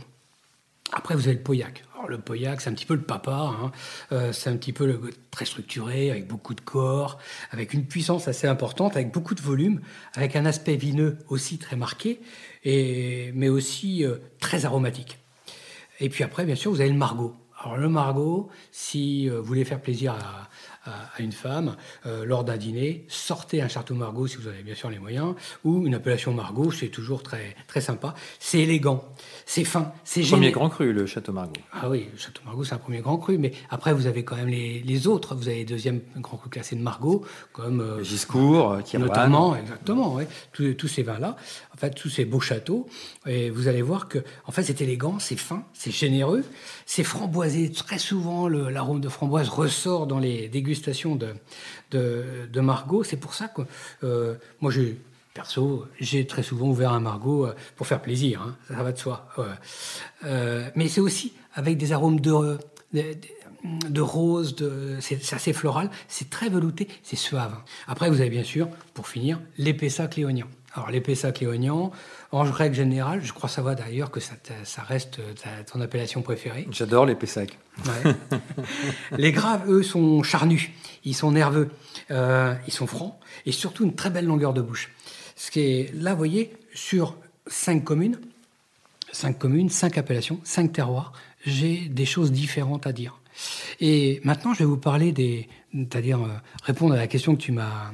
Après, 0.92 1.14
vous 1.14 1.28
avez 1.28 1.36
le 1.36 1.42
Pauillac. 1.42 1.84
Alors, 1.94 2.08
le 2.08 2.18
Pauillac, 2.18 2.60
c'est 2.60 2.70
un 2.70 2.74
petit 2.74 2.86
peu 2.86 2.94
le 2.94 3.02
papa. 3.02 3.32
Hein. 3.32 3.72
Euh, 4.12 4.32
c'est 4.32 4.50
un 4.50 4.56
petit 4.56 4.72
peu 4.72 4.86
le, 4.86 5.00
très 5.30 5.44
structuré, 5.44 6.10
avec 6.10 6.26
beaucoup 6.26 6.54
de 6.54 6.60
corps, 6.60 7.18
avec 7.50 7.74
une 7.74 7.86
puissance 7.86 8.26
assez 8.28 8.46
importante, 8.46 8.96
avec 8.96 9.12
beaucoup 9.12 9.34
de 9.34 9.40
volume, 9.40 9.80
avec 10.14 10.34
un 10.36 10.46
aspect 10.46 10.76
vineux 10.76 11.18
aussi 11.28 11.58
très 11.58 11.76
marqué, 11.76 12.20
et, 12.64 13.30
mais 13.34 13.48
aussi 13.48 14.04
euh, 14.04 14.16
très 14.40 14.64
aromatique. 14.64 15.18
Et 16.00 16.08
puis 16.08 16.24
après, 16.24 16.44
bien 16.44 16.56
sûr, 16.56 16.72
vous 16.72 16.80
avez 16.80 16.90
le 16.90 16.96
Margot. 16.96 17.36
Alors 17.62 17.76
le 17.76 17.88
Margot, 17.90 18.48
si 18.72 19.28
euh, 19.28 19.38
vous 19.38 19.44
voulez 19.44 19.64
faire 19.64 19.80
plaisir 19.80 20.14
à, 20.14 20.48
une 21.18 21.30
femme 21.30 21.76
euh, 22.06 22.24
lors 22.24 22.42
d'un 22.42 22.56
dîner, 22.56 23.04
sortez 23.06 23.60
un 23.60 23.68
château 23.68 23.94
Margaux 23.94 24.26
si 24.26 24.38
vous 24.38 24.48
avez 24.48 24.62
bien 24.62 24.74
sûr 24.74 24.88
les 24.88 24.98
moyens, 24.98 25.34
ou 25.62 25.86
une 25.86 25.94
appellation 25.94 26.32
Margaux, 26.32 26.72
c'est 26.72 26.88
toujours 26.88 27.22
très, 27.22 27.54
très 27.68 27.82
sympa. 27.82 28.14
C'est 28.38 28.60
élégant, 28.60 29.04
c'est 29.44 29.64
fin, 29.64 29.92
c'est 30.04 30.22
génial. 30.22 30.38
Premier 30.38 30.52
grand 30.52 30.70
cru, 30.70 30.92
le 30.94 31.04
château 31.04 31.32
Margaux. 31.32 31.52
Ah 31.72 31.90
oui, 31.90 32.08
le 32.10 32.18
château 32.18 32.40
Margaux, 32.46 32.64
c'est 32.64 32.72
un 32.72 32.78
premier 32.78 33.00
grand 33.00 33.18
cru, 33.18 33.36
mais 33.36 33.52
après 33.68 33.92
vous 33.92 34.06
avez 34.06 34.24
quand 34.24 34.36
même 34.36 34.48
les, 34.48 34.80
les 34.80 35.06
autres. 35.06 35.34
Vous 35.34 35.48
avez 35.48 35.58
les 35.58 35.64
deuxième 35.66 36.00
grand 36.16 36.38
cru 36.38 36.48
classé 36.48 36.76
de 36.76 36.82
Margaux, 36.82 37.26
comme 37.52 37.80
euh, 37.82 38.02
Giscourt, 38.02 38.72
euh, 38.72 38.98
Notamment, 38.98 39.54
exactement, 39.56 40.14
ouais, 40.14 40.26
tous, 40.52 40.72
tous 40.72 40.88
ces 40.88 41.02
vins-là, 41.02 41.36
en 41.74 41.76
fait, 41.76 41.90
tous 41.90 42.08
ces 42.08 42.24
beaux 42.24 42.40
châteaux. 42.40 42.88
Et 43.26 43.50
vous 43.50 43.68
allez 43.68 43.82
voir 43.82 44.08
que, 44.08 44.18
en 44.46 44.50
fait, 44.50 44.62
c'est 44.62 44.80
élégant, 44.80 45.18
c'est 45.18 45.36
fin, 45.36 45.64
c'est 45.74 45.90
généreux, 45.90 46.42
c'est 46.86 47.04
framboisé. 47.04 47.49
Très 47.74 47.98
souvent, 47.98 48.48
l'arôme 48.48 49.00
de 49.00 49.08
framboise 49.08 49.48
ressort 49.48 50.06
dans 50.06 50.18
les 50.18 50.48
dégustations 50.48 51.16
de, 51.16 51.34
de, 51.90 52.60
Margot. 52.60 53.02
C'est 53.04 53.16
pour 53.16 53.34
ça 53.34 53.48
que 53.48 53.62
euh, 54.04 54.34
moi, 54.60 54.70
j'ai 54.70 54.98
Perso, 55.34 55.86
j'ai 56.00 56.26
très 56.26 56.42
souvent 56.42 56.68
ouvert 56.68 56.92
un 56.92 57.00
Margot 57.00 57.46
euh, 57.46 57.54
pour 57.76 57.86
faire 57.86 58.02
plaisir, 58.02 58.42
hein, 58.42 58.56
ça 58.68 58.82
va 58.82 58.92
de 58.92 58.98
soi. 58.98 59.28
Euh, 60.24 60.68
mais 60.74 60.88
c'est 60.88 61.00
aussi 61.00 61.32
avec 61.54 61.76
des 61.76 61.92
arômes 61.92 62.20
de, 62.20 62.58
de, 62.92 64.00
rose, 64.00 64.56
c'est 65.00 65.32
assez 65.32 65.52
floral, 65.52 65.90
c'est 66.08 66.30
très 66.30 66.48
velouté, 66.48 66.88
c'est 67.02 67.16
suave. 67.16 67.54
Après, 67.86 68.10
vous 68.10 68.20
avez 68.20 68.30
bien 68.30 68.44
sûr, 68.44 68.68
pour 68.92 69.08
finir, 69.08 69.40
l'épessac 69.56 70.16
léonien. 70.16 70.46
Alors 70.74 70.90
l'épessac 70.90 71.40
léonien, 71.40 71.90
en 72.32 72.42
règle 72.42 72.76
générale, 72.76 73.20
je 73.24 73.32
crois 73.32 73.48
savoir 73.48 73.74
d'ailleurs 73.74 74.10
que 74.10 74.20
ça, 74.20 74.34
ça 74.64 74.82
reste 74.82 75.20
ton 75.70 75.80
appellation 75.80 76.22
préférée. 76.22 76.68
J'adore 76.70 77.06
les 77.06 77.16
Pessac. 77.16 77.58
les 79.16 79.32
graves, 79.32 79.68
eux, 79.68 79.82
sont 79.82 80.22
charnus, 80.22 80.70
ils 81.04 81.14
sont 81.14 81.32
nerveux, 81.32 81.70
euh, 82.10 82.54
ils 82.66 82.72
sont 82.72 82.86
francs 82.86 83.14
et 83.46 83.52
surtout 83.52 83.84
une 83.84 83.94
très 83.94 84.10
belle 84.10 84.26
longueur 84.26 84.52
de 84.52 84.60
bouche. 84.60 84.90
Ce 85.34 85.50
qui 85.50 85.60
est 85.60 85.94
là, 85.94 86.12
vous 86.12 86.18
voyez, 86.18 86.52
sur 86.74 87.16
cinq 87.46 87.84
communes, 87.84 88.18
cinq 89.10 89.38
communes, 89.38 89.70
cinq 89.70 89.98
appellations, 89.98 90.40
cinq 90.44 90.72
terroirs, 90.72 91.12
j'ai 91.44 91.88
des 91.88 92.06
choses 92.06 92.30
différentes 92.30 92.86
à 92.86 92.92
dire. 92.92 93.18
Et 93.80 94.20
maintenant, 94.24 94.54
je 94.54 94.60
vais 94.60 94.64
vous 94.64 94.76
parler 94.76 95.12
des, 95.12 95.48
c'est-à-dire 95.72 96.22
euh, 96.22 96.28
répondre 96.62 96.94
à 96.94 96.96
la 96.96 97.06
question 97.06 97.36
que 97.36 97.40
tu 97.40 97.52
m'as 97.52 97.92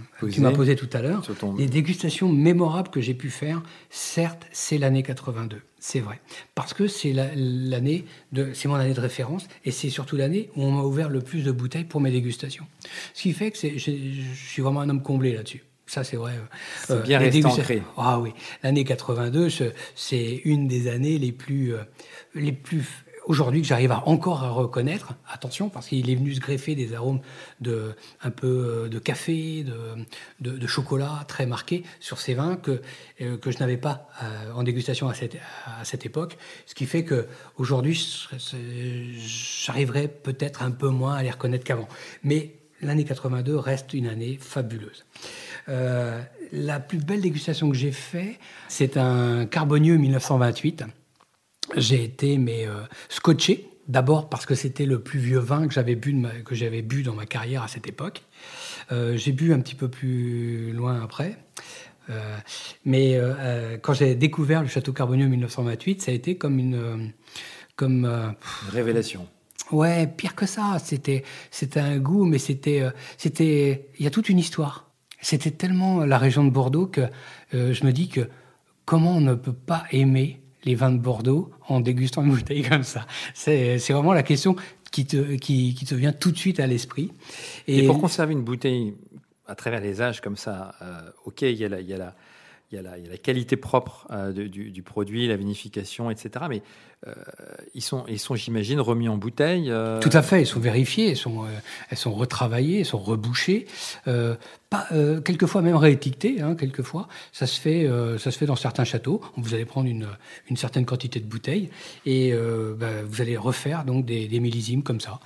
posée 0.55 0.77
tout 0.77 0.89
à 0.93 1.03
l'heure. 1.03 1.23
Les 1.59 1.67
dégustations 1.67 2.33
mémorables 2.33 2.89
que 2.89 3.01
j'ai 3.01 3.15
pu 3.15 3.31
faire, 3.31 3.63
certes, 3.91 4.47
c'est 4.53 4.79
l'année 4.79 5.03
82, 5.03 5.61
c'est 5.79 6.01
vrai, 6.01 6.21
parce 6.55 6.75
que 6.75 6.87
c'est 6.89 7.13
l'année 7.13 8.05
de, 8.33 8.53
c'est 8.55 8.69
mon 8.69 8.77
année 8.77 8.95
de 8.95 9.01
référence, 9.01 9.49
et 9.65 9.71
c'est 9.71 9.91
surtout 9.91 10.17
l'année 10.17 10.51
où 10.57 10.63
on 10.63 10.73
m'a 10.73 10.83
ouvert 10.83 11.09
le 11.09 11.21
plus 11.21 11.45
de 11.45 11.53
bouteilles 11.53 11.85
pour 11.85 12.01
mes 12.01 12.11
dégustations. 12.11 12.67
Ce 13.15 13.23
qui 13.23 13.33
fait 13.33 13.51
que 13.51 13.59
je 13.59 14.35
suis 14.35 14.63
vraiment 14.63 14.81
un 14.81 14.89
homme 14.89 15.03
comblé 15.03 15.35
là-dessus. 15.35 15.63
Ça, 15.89 16.03
c'est 16.03 16.17
vrai. 16.17 16.33
Euh, 16.91 17.01
bien 17.03 17.19
resté 17.21 17.45
ancré. 17.45 17.83
Ah 17.97 18.19
oui, 18.19 18.33
l'année 18.65 18.83
82, 18.83 19.49
c'est 19.95 20.41
une 20.45 20.67
des 20.67 20.89
années 20.89 21.17
les 21.17 21.31
plus, 21.31 21.75
euh, 21.75 21.83
les 22.35 22.51
plus 22.51 23.05
aujourd'hui 23.27 23.61
que 23.61 23.67
j'arrive 23.67 23.93
encore 24.07 24.43
à 24.45 24.51
reconnaître, 24.51 25.15
attention, 25.31 25.69
parce 25.69 25.89
qu'il 25.89 26.09
est 26.09 26.15
venu 26.15 26.35
se 26.35 26.41
greffer 26.41 26.75
des 26.75 26.95
arômes 26.95 27.21
de, 27.61 27.95
un 28.23 28.31
peu 28.31 28.47
euh, 28.47 28.89
de 28.89 28.99
café, 28.99 29.65
de, 29.65 30.51
de, 30.57 30.67
chocolat 30.67 31.25
très 31.29 31.47
marqués 31.47 31.85
sur 32.01 32.19
ces 32.19 32.35
vins 32.35 32.57
que, 32.57 32.81
euh, 33.21 33.37
que 33.37 33.51
je 33.51 33.59
n'avais 33.59 33.77
pas 33.77 34.09
euh, 34.23 34.53
en 34.53 34.63
dégustation 34.63 35.09
à 35.09 35.15
cette, 35.15 35.37
à 35.67 35.85
cette 35.85 36.07
époque. 36.07 36.39
Ce 36.67 36.75
qui 36.75 36.87
fait 36.87 37.05
que 37.05 37.27
aujourd'hui, 37.57 38.01
j'arriverai 39.19 40.09
peut-être 40.09 40.63
un 40.63 40.71
peu 40.71 40.89
moins 40.89 41.15
à 41.15 41.23
les 41.23 41.31
reconnaître 41.31 41.65
qu'avant. 41.65 41.89
Mais 42.23 42.55
l'année 42.81 43.05
82 43.05 43.57
reste 43.57 43.95
une 43.95 44.07
année 44.07 44.39
fabuleuse. 44.41 45.05
la 45.67 46.81
plus 46.81 46.99
belle 46.99 47.21
dégustation 47.21 47.71
que 47.71 47.77
j'ai 47.77 47.93
fait, 47.93 48.39
c'est 48.69 48.97
un 48.97 49.47
Carbonieux 49.47 49.97
1928 49.97 50.85
j'ai 51.75 52.05
été 52.05 52.39
mais 52.39 52.67
euh, 52.67 52.83
scotché. 53.09 53.71
D'abord 53.89 54.29
parce 54.29 54.47
que 54.47 54.57
c'était 54.57 54.85
le 54.85 55.01
plus 55.01 55.21
vieux 55.21 55.39
vin 55.39 55.69
que 55.69 55.73
j'avais 55.73 55.95
bu, 55.95 56.21
que 56.45 56.57
j'avais 56.57 56.83
bu 56.83 57.05
dans 57.05 57.15
ma 57.15 57.25
carrière 57.25 57.63
à 57.63 57.69
cette 57.69 57.87
époque. 57.87 58.23
Euh, 58.91 59.17
j'ai 59.17 59.31
bu 59.31 59.53
un 59.53 59.61
petit 59.61 59.77
peu 59.77 59.89
plus 59.89 60.73
loin 60.73 61.01
après. 61.01 61.39
Euh, 62.11 62.37
mais 62.85 63.21
quand 63.83 63.95
j'ai 63.95 64.17
découvert 64.17 64.63
le 64.63 64.69
Château 64.69 64.93
Carbonieux 64.93 65.29
1928, 65.29 66.03
ça 66.03 66.11
a 66.11 66.15
été 66.15 66.37
comme 66.37 66.59
une 66.59 67.13
comme 67.77 68.35
révélation. 68.71 69.29
Ouais, 69.71 70.09
pire 70.09 70.35
que 70.35 70.47
ça. 70.47 70.79
C'était 70.83 71.23
c'était 71.53 71.81
un 71.81 71.99
goût, 71.99 72.25
mais 72.25 72.39
c'était 72.39 72.83
c'était 73.19 73.89
il 74.01 74.05
y 74.05 74.09
a 74.09 74.11
toute 74.11 74.29
une 74.29 74.39
histoire. 74.41 74.91
C'était 75.21 75.53
tellement 75.53 76.05
la 76.05 76.19
région 76.19 76.45
de 76.45 76.51
Bordeaux 76.51 76.87
que 76.87 77.03
je 77.53 77.87
me 77.87 77.93
dis 77.93 78.09
que 78.09 78.29
comment 78.85 79.17
on 79.17 79.21
ne 79.21 79.35
peut 79.35 79.53
pas 79.53 79.85
aimer 79.93 80.41
les 80.67 80.75
vins 80.75 80.91
de 80.91 80.99
Bordeaux 80.99 81.51
en 81.69 81.81
dégustant 81.81 82.23
une 82.23 82.31
bouteille 82.31 82.63
comme 82.63 82.83
ça 82.83 83.07
C'est 83.33 83.79
vraiment 83.91 84.13
la 84.13 84.23
question 84.23 84.57
qui 84.91 85.07
te, 85.07 85.37
qui, 85.37 85.75
te 85.75 85.95
vient 85.95 86.13
tout 86.13 86.33
de 86.33 86.37
suite 86.37 86.61
à 86.61 86.67
l'esprit. 86.67 87.13
Et, 87.67 87.87
pour 87.87 88.01
conserver 88.01 88.33
une 88.33 88.45
bouteille 88.45 88.95
à 89.47 89.55
travers 89.55 89.81
les 89.81 90.03
âges 90.03 90.21
comme 90.21 90.37
ça, 90.37 90.75
euh, 90.83 91.11
ok, 91.25 91.43
il 91.43 91.57
y 91.57 91.65
a 91.65 91.69
la, 91.69 91.81
il 91.81 91.89
y 91.89 91.95
a 91.95 91.99
la, 91.99 92.15
il 92.71 92.77
y 92.77 92.79
a 92.79 92.83
la, 92.83 92.99
il 92.99 93.05
y 93.05 93.07
a 93.07 93.11
la 93.11 93.19
qualité 93.19 93.57
propre 93.57 94.07
euh, 94.11 94.33
du, 94.33 94.71
du, 94.71 94.83
produit, 94.83 95.29
la 95.29 95.37
vinification, 95.37 96.11
etc. 96.11 96.47
Mais 96.49 96.63
ils 97.75 97.83
sont, 97.83 98.05
ils 98.09 98.19
sont 98.19 98.35
j'imagine, 98.35 98.81
remis 98.81 99.09
en 99.09 99.17
bouteille. 99.17 99.73
Tout 100.01 100.11
à 100.13 100.23
fait, 100.23 100.43
ils 100.43 100.47
sont 100.47 100.61
vérifiés, 100.61 101.11
elles 101.11 101.17
sont, 101.17 101.45
elles 101.91 101.99
sont 101.99 102.13
retravaillées, 102.13 102.81
elles 102.81 102.87
sont 102.87 102.99
rebouchées 102.99 103.67
pas, 104.71 104.87
euh, 104.93 105.21
quelquefois 105.21 105.63
même 105.63 105.77
réétiqueté, 105.77 106.41
hein, 106.41 106.57
quelquefois. 106.57 107.09
Ça 107.33 107.47
se, 107.47 107.61
fait, 107.61 107.87
euh, 107.87 108.19
ça 108.19 108.31
se 108.31 108.39
fait 108.39 108.47
dans 108.47 108.57
certains 108.57 108.85
châteaux. 108.85 109.21
Vous 109.37 109.55
allez 109.55 109.65
prendre 109.65 109.89
une, 109.89 110.07
certaine 110.57 110.85
quantité 110.87 111.21
de 111.21 111.27
bouteilles 111.27 111.71
et 112.05 112.33
euh, 112.33 112.75
bah, 112.77 113.03
vous 113.07 113.21
allez 113.21 113.37
refaire 113.37 113.85
donc 113.85 114.05
des, 114.05 114.27
des, 114.27 114.41
millésimes 114.41 114.83
comme 114.83 115.01
ça. 115.01 115.21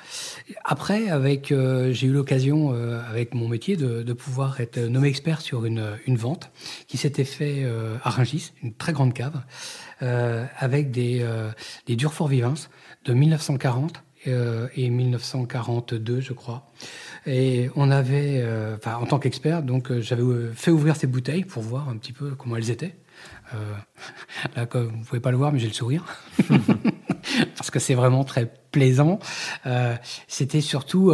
Après, 0.65 1.09
avec, 1.09 1.49
j'ai 1.91 2.07
eu 2.07 2.13
l'occasion, 2.13 2.73
avec 3.09 3.35
mon 3.35 3.49
métier, 3.49 3.77
de, 3.77 4.03
de, 4.03 4.13
pouvoir 4.13 4.61
être 4.61 4.79
nommé 4.79 5.09
expert 5.09 5.41
sur 5.41 5.65
une, 5.65 5.85
une 6.07 6.17
vente 6.17 6.51
qui 6.87 6.97
s'était 6.97 7.25
fait 7.25 7.65
à 8.03 8.11
Rungis, 8.11 8.53
une 8.63 8.75
très 8.75 8.93
grande 8.93 9.15
cave, 9.15 9.41
avec 10.01 10.91
des, 10.91 11.27
des 11.87 11.97
Durfort 11.97 12.29
Vivens 12.29 12.69
de 13.05 13.15
1940 13.15 14.03
et 14.27 14.91
1942, 14.91 16.21
je 16.21 16.33
crois. 16.33 16.71
Et 17.27 17.71
on 17.77 17.91
avait, 17.91 18.41
euh, 18.43 18.77
en 18.87 19.07
tant 19.07 19.19
qu'expert, 19.19 19.63
donc 19.63 19.91
euh, 19.91 20.01
j'avais 20.01 20.23
euh, 20.23 20.53
fait 20.55 20.71
ouvrir 20.71 20.97
ces 20.97 21.07
bouteilles 21.07 21.45
pour 21.45 21.63
voir 21.63 21.89
un 21.89 21.97
petit 21.97 22.13
peu 22.13 22.35
comment 22.35 22.57
elles 22.57 22.71
étaient. 22.71 22.95
là, 24.57 24.65
comme 24.67 24.89
vous 24.89 25.05
pouvez 25.05 25.21
pas 25.21 25.33
le 25.33 25.37
voir, 25.37 25.53
mais 25.53 25.59
j'ai 25.59 25.67
le 25.67 25.75
sourire 25.75 26.05
parce 27.57 27.71
que 27.71 27.79
c'est 27.79 27.95
vraiment 27.95 28.25
très 28.25 28.51
plaisant. 28.71 29.19
C'était 30.29 30.61
surtout 30.61 31.13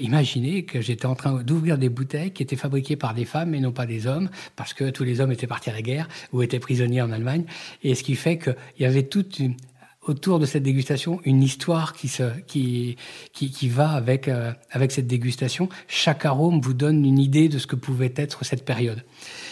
imaginer 0.00 0.64
que 0.64 0.80
j'étais 0.80 1.06
en 1.06 1.14
train 1.14 1.42
d'ouvrir 1.42 1.78
des 1.78 1.88
bouteilles 1.88 2.32
qui 2.32 2.42
étaient 2.42 2.56
fabriquées 2.56 2.96
par 2.96 3.14
des 3.14 3.24
femmes 3.24 3.54
et 3.54 3.60
non 3.60 3.72
pas 3.72 3.86
des 3.86 4.06
hommes, 4.06 4.28
parce 4.56 4.74
que 4.74 4.90
tous 4.90 5.04
les 5.04 5.20
hommes 5.20 5.32
étaient 5.32 5.46
partis 5.46 5.70
à 5.70 5.72
la 5.72 5.82
guerre 5.82 6.08
ou 6.32 6.42
étaient 6.42 6.58
prisonniers 6.58 7.00
en 7.00 7.10
Allemagne, 7.10 7.44
et 7.82 7.94
ce 7.94 8.02
qui 8.02 8.14
fait 8.14 8.38
qu'il 8.38 8.54
y 8.80 8.84
avait 8.84 9.04
toute 9.04 9.38
une, 9.38 9.54
autour 10.02 10.38
de 10.38 10.46
cette 10.46 10.62
dégustation 10.62 11.20
une 11.24 11.42
histoire 11.42 11.92
qui, 11.92 12.08
se, 12.08 12.38
qui, 12.46 12.96
qui, 13.32 13.50
qui 13.50 13.68
va 13.68 13.90
avec, 13.90 14.28
euh, 14.28 14.52
avec 14.70 14.92
cette 14.92 15.06
dégustation. 15.06 15.68
Chaque 15.88 16.24
arôme 16.24 16.60
vous 16.60 16.74
donne 16.74 17.04
une 17.04 17.18
idée 17.18 17.48
de 17.48 17.58
ce 17.58 17.66
que 17.66 17.76
pouvait 17.76 18.12
être 18.16 18.44
cette 18.44 18.64
période. 18.64 19.04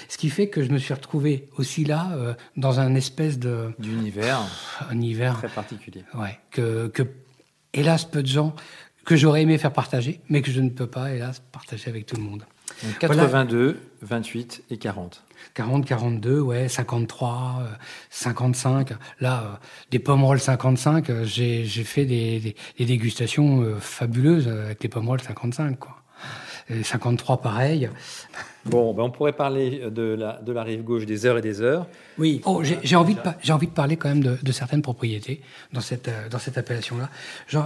Ce 0.08 0.18
qui 0.18 0.28
fait 0.28 0.48
que 0.48 0.62
je 0.62 0.70
me 0.70 0.78
suis 0.78 0.94
retrouvé 0.94 1.48
aussi 1.56 1.84
là, 1.84 2.10
euh, 2.14 2.34
dans 2.56 2.80
un 2.80 2.94
espèce 2.94 3.38
de... 3.38 3.72
D'univers. 3.78 4.40
Un 4.88 4.94
univers. 4.94 5.38
Très 5.38 5.48
particulier. 5.48 6.04
Ouais. 6.14 6.38
Que, 6.50 6.88
que, 6.88 7.02
hélas, 7.72 8.04
peu 8.04 8.22
de 8.22 8.28
gens, 8.28 8.54
que 9.04 9.16
j'aurais 9.16 9.42
aimé 9.42 9.56
faire 9.58 9.72
partager, 9.72 10.20
mais 10.28 10.42
que 10.42 10.50
je 10.50 10.60
ne 10.60 10.70
peux 10.70 10.86
pas, 10.86 11.14
hélas, 11.14 11.42
partager 11.52 11.88
avec 11.88 12.06
tout 12.06 12.16
le 12.16 12.22
monde. 12.22 12.44
82, 12.98 13.78
28 14.02 14.64
et 14.70 14.76
40. 14.76 15.22
40, 15.54 15.86
42, 15.86 16.40
ouais, 16.40 16.68
53, 16.68 17.62
55. 18.10 18.92
Euh, 18.92 18.94
Là, 19.20 19.42
euh, 19.42 19.56
des 19.90 19.98
pommerolles 19.98 20.40
55, 20.40 21.10
euh, 21.10 21.24
j'ai 21.24 21.64
fait 21.66 22.04
des, 22.04 22.54
des, 22.78 22.84
dégustations 22.84 23.76
fabuleuses 23.80 24.48
avec 24.48 24.82
les 24.82 24.88
pommerolles 24.88 25.20
55, 25.20 25.78
quoi. 25.78 25.96
Et 26.68 26.84
53, 26.84 27.40
pareil. 27.40 27.90
Bon, 28.64 28.94
ben 28.94 29.02
on 29.02 29.10
pourrait 29.10 29.32
parler 29.32 29.82
de 29.90 30.02
la, 30.02 30.40
de 30.40 30.52
la 30.52 30.62
rive 30.62 30.84
gauche 30.84 31.04
des 31.04 31.26
heures 31.26 31.38
et 31.38 31.40
des 31.40 31.62
heures. 31.62 31.88
Oui, 32.16 32.40
oh, 32.44 32.62
j'ai 32.62 32.94
envie, 32.94 33.14
de, 33.14 33.52
envie 33.52 33.66
de 33.66 33.72
parler 33.72 33.96
quand 33.96 34.08
même 34.10 34.22
de, 34.22 34.38
de 34.40 34.52
certaines 34.52 34.82
propriétés 34.82 35.40
dans 35.72 35.80
cette, 35.80 36.10
dans 36.30 36.38
cette 36.38 36.58
appellation-là. 36.58 37.08
Je, 37.48 37.58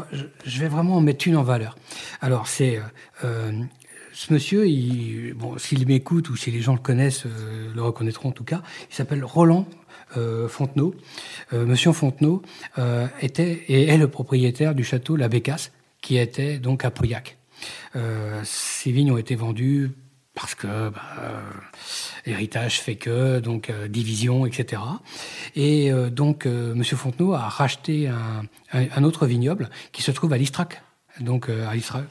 je, 0.47 0.61
vais 0.61 0.69
vraiment 0.69 0.97
en 0.97 1.01
mettre 1.03 1.29
une 1.29 1.37
en 1.37 1.43
valeur. 1.43 1.77
Alors, 2.23 2.47
c'est 2.47 2.81
ce 4.15 4.33
monsieur, 4.33 4.65
s'il 5.59 5.87
m'écoute 5.87 6.31
ou 6.31 6.37
si 6.37 6.53
les 6.53 6.61
gens 6.61 6.75
le 6.75 6.79
connaissent, 6.79 7.27
euh, 7.27 7.73
le 7.75 7.83
reconnaîtront 7.83 8.29
en 8.29 8.33
tout 8.33 8.45
cas, 8.45 8.63
il 8.89 8.95
s'appelle 8.95 9.25
Roland 9.25 9.67
euh, 10.17 10.49
Fontenot. 10.49 10.95
Euh, 11.53 11.67
monsieur 11.67 11.93
Fontenot 11.93 12.43
était 13.21 13.65
et 13.69 13.89
est 13.89 13.99
le 13.99 14.09
propriétaire 14.09 14.75
du 14.75 14.85
château 14.85 15.17
La 15.17 15.29
Bécasse, 15.29 15.73
qui 16.01 16.17
était 16.17 16.59
donc 16.59 16.85
à 16.85 16.93
Pauillac. 16.93 17.37
ces 18.45 18.93
vignes 18.93 19.11
ont 19.11 19.19
été 19.19 19.35
vendues 19.35 19.91
parce 20.35 20.55
que 20.55 20.91
bah, 20.91 21.43
héritage 22.25 22.81
fait 22.81 22.97
que, 22.97 23.41
donc 23.41 23.73
division, 23.89 24.47
etc. 24.47 24.83
Et 25.57 25.91
donc 26.11 26.47
Monsieur 26.47 26.97
Fontenot 26.97 27.35
a 27.35 27.49
racheté 27.49 28.09
un, 28.09 28.45
un, 28.73 29.05
autre 29.05 29.27
vignoble 29.27 29.71
qui 29.93 30.03
se 30.03 30.11
trouve 30.11 30.33
à 30.33 30.39
Listrac, 30.39 30.83
donc 31.21 31.49
euh, 31.49 31.67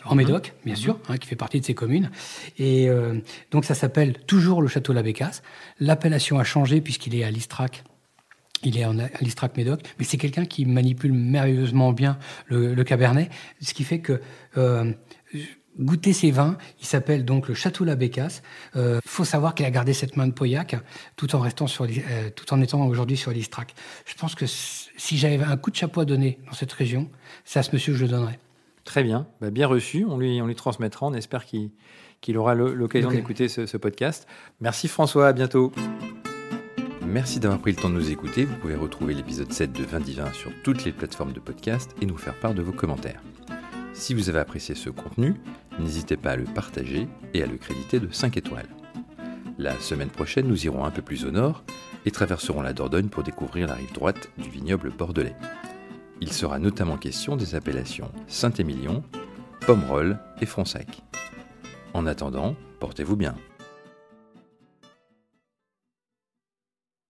en 0.05 0.11
mhm. 0.11 0.17
Médoc, 0.17 0.53
bien 0.65 0.75
sûr, 0.75 0.99
hein, 1.09 1.17
qui 1.17 1.27
fait 1.27 1.35
partie 1.35 1.59
de 1.59 1.65
ces 1.65 1.73
communes. 1.73 2.09
Et 2.57 2.89
euh, 2.89 3.19
donc 3.51 3.65
ça 3.65 3.75
s'appelle 3.75 4.17
toujours 4.25 4.61
le 4.61 4.67
château 4.67 4.93
La 4.93 5.03
Bécasse. 5.03 5.43
L'appellation 5.79 6.39
a 6.39 6.43
changé 6.43 6.81
puisqu'il 6.81 7.15
est 7.15 7.23
à 7.23 7.31
Listrac. 7.31 7.83
Il 8.63 8.77
est 8.77 8.85
en, 8.85 8.97
à 8.99 9.09
Listrac 9.19 9.57
Médoc, 9.57 9.81
mais 9.99 10.05
c'est 10.05 10.17
quelqu'un 10.17 10.45
qui 10.45 10.65
manipule 10.65 11.11
merveilleusement 11.11 11.91
bien 11.91 12.17
le, 12.47 12.81
Cabernet, 12.83 13.29
ce 13.59 13.73
qui 13.73 13.83
fait 13.83 13.99
que 13.99 14.21
euh, 14.57 14.93
goûter 15.77 16.13
ces 16.13 16.31
vins, 16.31 16.57
il 16.79 16.85
s'appelle 16.85 17.25
donc 17.25 17.49
le 17.49 17.55
Château 17.55 17.83
La 17.83 17.97
Bécasse. 17.97 18.41
Il 18.75 18.99
faut 19.05 19.25
savoir 19.25 19.53
qu'il 19.53 19.65
a 19.65 19.71
gardé 19.71 19.91
cette 19.91 20.15
main 20.15 20.27
de 20.27 20.31
Pauillac 20.31 20.77
tout 21.17 21.35
en 21.35 21.39
restant 21.39 21.67
sur, 21.67 21.85
tout 22.35 22.53
en 22.53 22.61
étant 22.61 22.85
aujourd'hui 22.87 23.17
sur 23.17 23.31
Listrac. 23.31 23.73
Je 24.05 24.13
pense 24.13 24.33
que 24.33 24.45
si 24.45 25.17
j'avais 25.17 25.43
un 25.43 25.57
coup 25.57 25.71
de 25.71 25.75
chapeau 25.75 25.99
à 25.99 26.05
donner 26.05 26.39
dans 26.45 26.53
cette 26.53 26.71
région, 26.71 27.09
c'est 27.43 27.59
à 27.59 27.63
ce 27.63 27.71
monsieur 27.73 27.91
que 27.91 27.99
je 27.99 28.05
le 28.05 28.11
donnerais. 28.11 28.39
Très 28.85 29.03
bien, 29.03 29.27
bah, 29.39 29.49
bien 29.49 29.67
reçu. 29.67 30.05
On 30.07 30.17
lui, 30.17 30.41
on 30.41 30.47
lui 30.47 30.55
transmettra. 30.55 31.05
On 31.05 31.13
espère 31.13 31.45
qu'il 31.45 32.37
aura 32.37 32.55
l'occasion 32.55 33.09
d'écouter 33.09 33.47
ce, 33.47 33.77
podcast. 33.77 34.27
Merci 34.59 34.87
François, 34.87 35.27
à 35.27 35.33
bientôt. 35.33 35.71
Merci 37.05 37.39
d'avoir 37.39 37.59
pris 37.59 37.71
le 37.71 37.77
temps 37.77 37.89
de 37.89 37.95
nous 37.95 38.11
écouter. 38.11 38.45
Vous 38.45 38.55
pouvez 38.55 38.75
retrouver 38.75 39.13
l'épisode 39.13 39.51
7 39.51 39.71
de 39.71 39.83
Vin 39.83 39.99
Divin 39.99 40.31
sur 40.33 40.51
toutes 40.63 40.83
les 40.83 40.91
plateformes 40.91 41.33
de 41.33 41.39
podcast 41.39 41.95
et 42.01 42.05
nous 42.05 42.17
faire 42.17 42.39
part 42.39 42.53
de 42.53 42.61
vos 42.61 42.71
commentaires. 42.71 43.21
Si 43.93 44.13
vous 44.13 44.29
avez 44.29 44.39
apprécié 44.39 44.73
ce 44.73 44.89
contenu, 44.89 45.35
n'hésitez 45.79 46.17
pas 46.17 46.31
à 46.31 46.35
le 46.35 46.45
partager 46.45 47.07
et 47.33 47.43
à 47.43 47.45
le 47.45 47.57
créditer 47.57 47.99
de 47.99 48.11
5 48.11 48.37
étoiles. 48.37 48.69
La 49.59 49.79
semaine 49.79 50.09
prochaine, 50.09 50.47
nous 50.47 50.65
irons 50.65 50.83
un 50.83 50.91
peu 50.91 51.03
plus 51.03 51.25
au 51.25 51.31
nord 51.31 51.63
et 52.05 52.11
traverserons 52.11 52.63
la 52.63 52.73
Dordogne 52.73 53.09
pour 53.09 53.21
découvrir 53.21 53.67
la 53.67 53.75
rive 53.75 53.93
droite 53.93 54.31
du 54.39 54.49
vignoble 54.49 54.89
bordelais. 54.89 55.35
Il 56.23 56.31
sera 56.31 56.57
notamment 56.57 56.95
question 56.95 57.35
des 57.35 57.53
appellations 57.53 58.09
Saint-Émilion, 58.27 59.03
Pomerol 59.59 60.19
et 60.39 60.45
Fronsac. 60.45 61.01
En 61.93 62.05
attendant, 62.05 62.55
portez-vous 62.79 63.17
bien. 63.17 63.35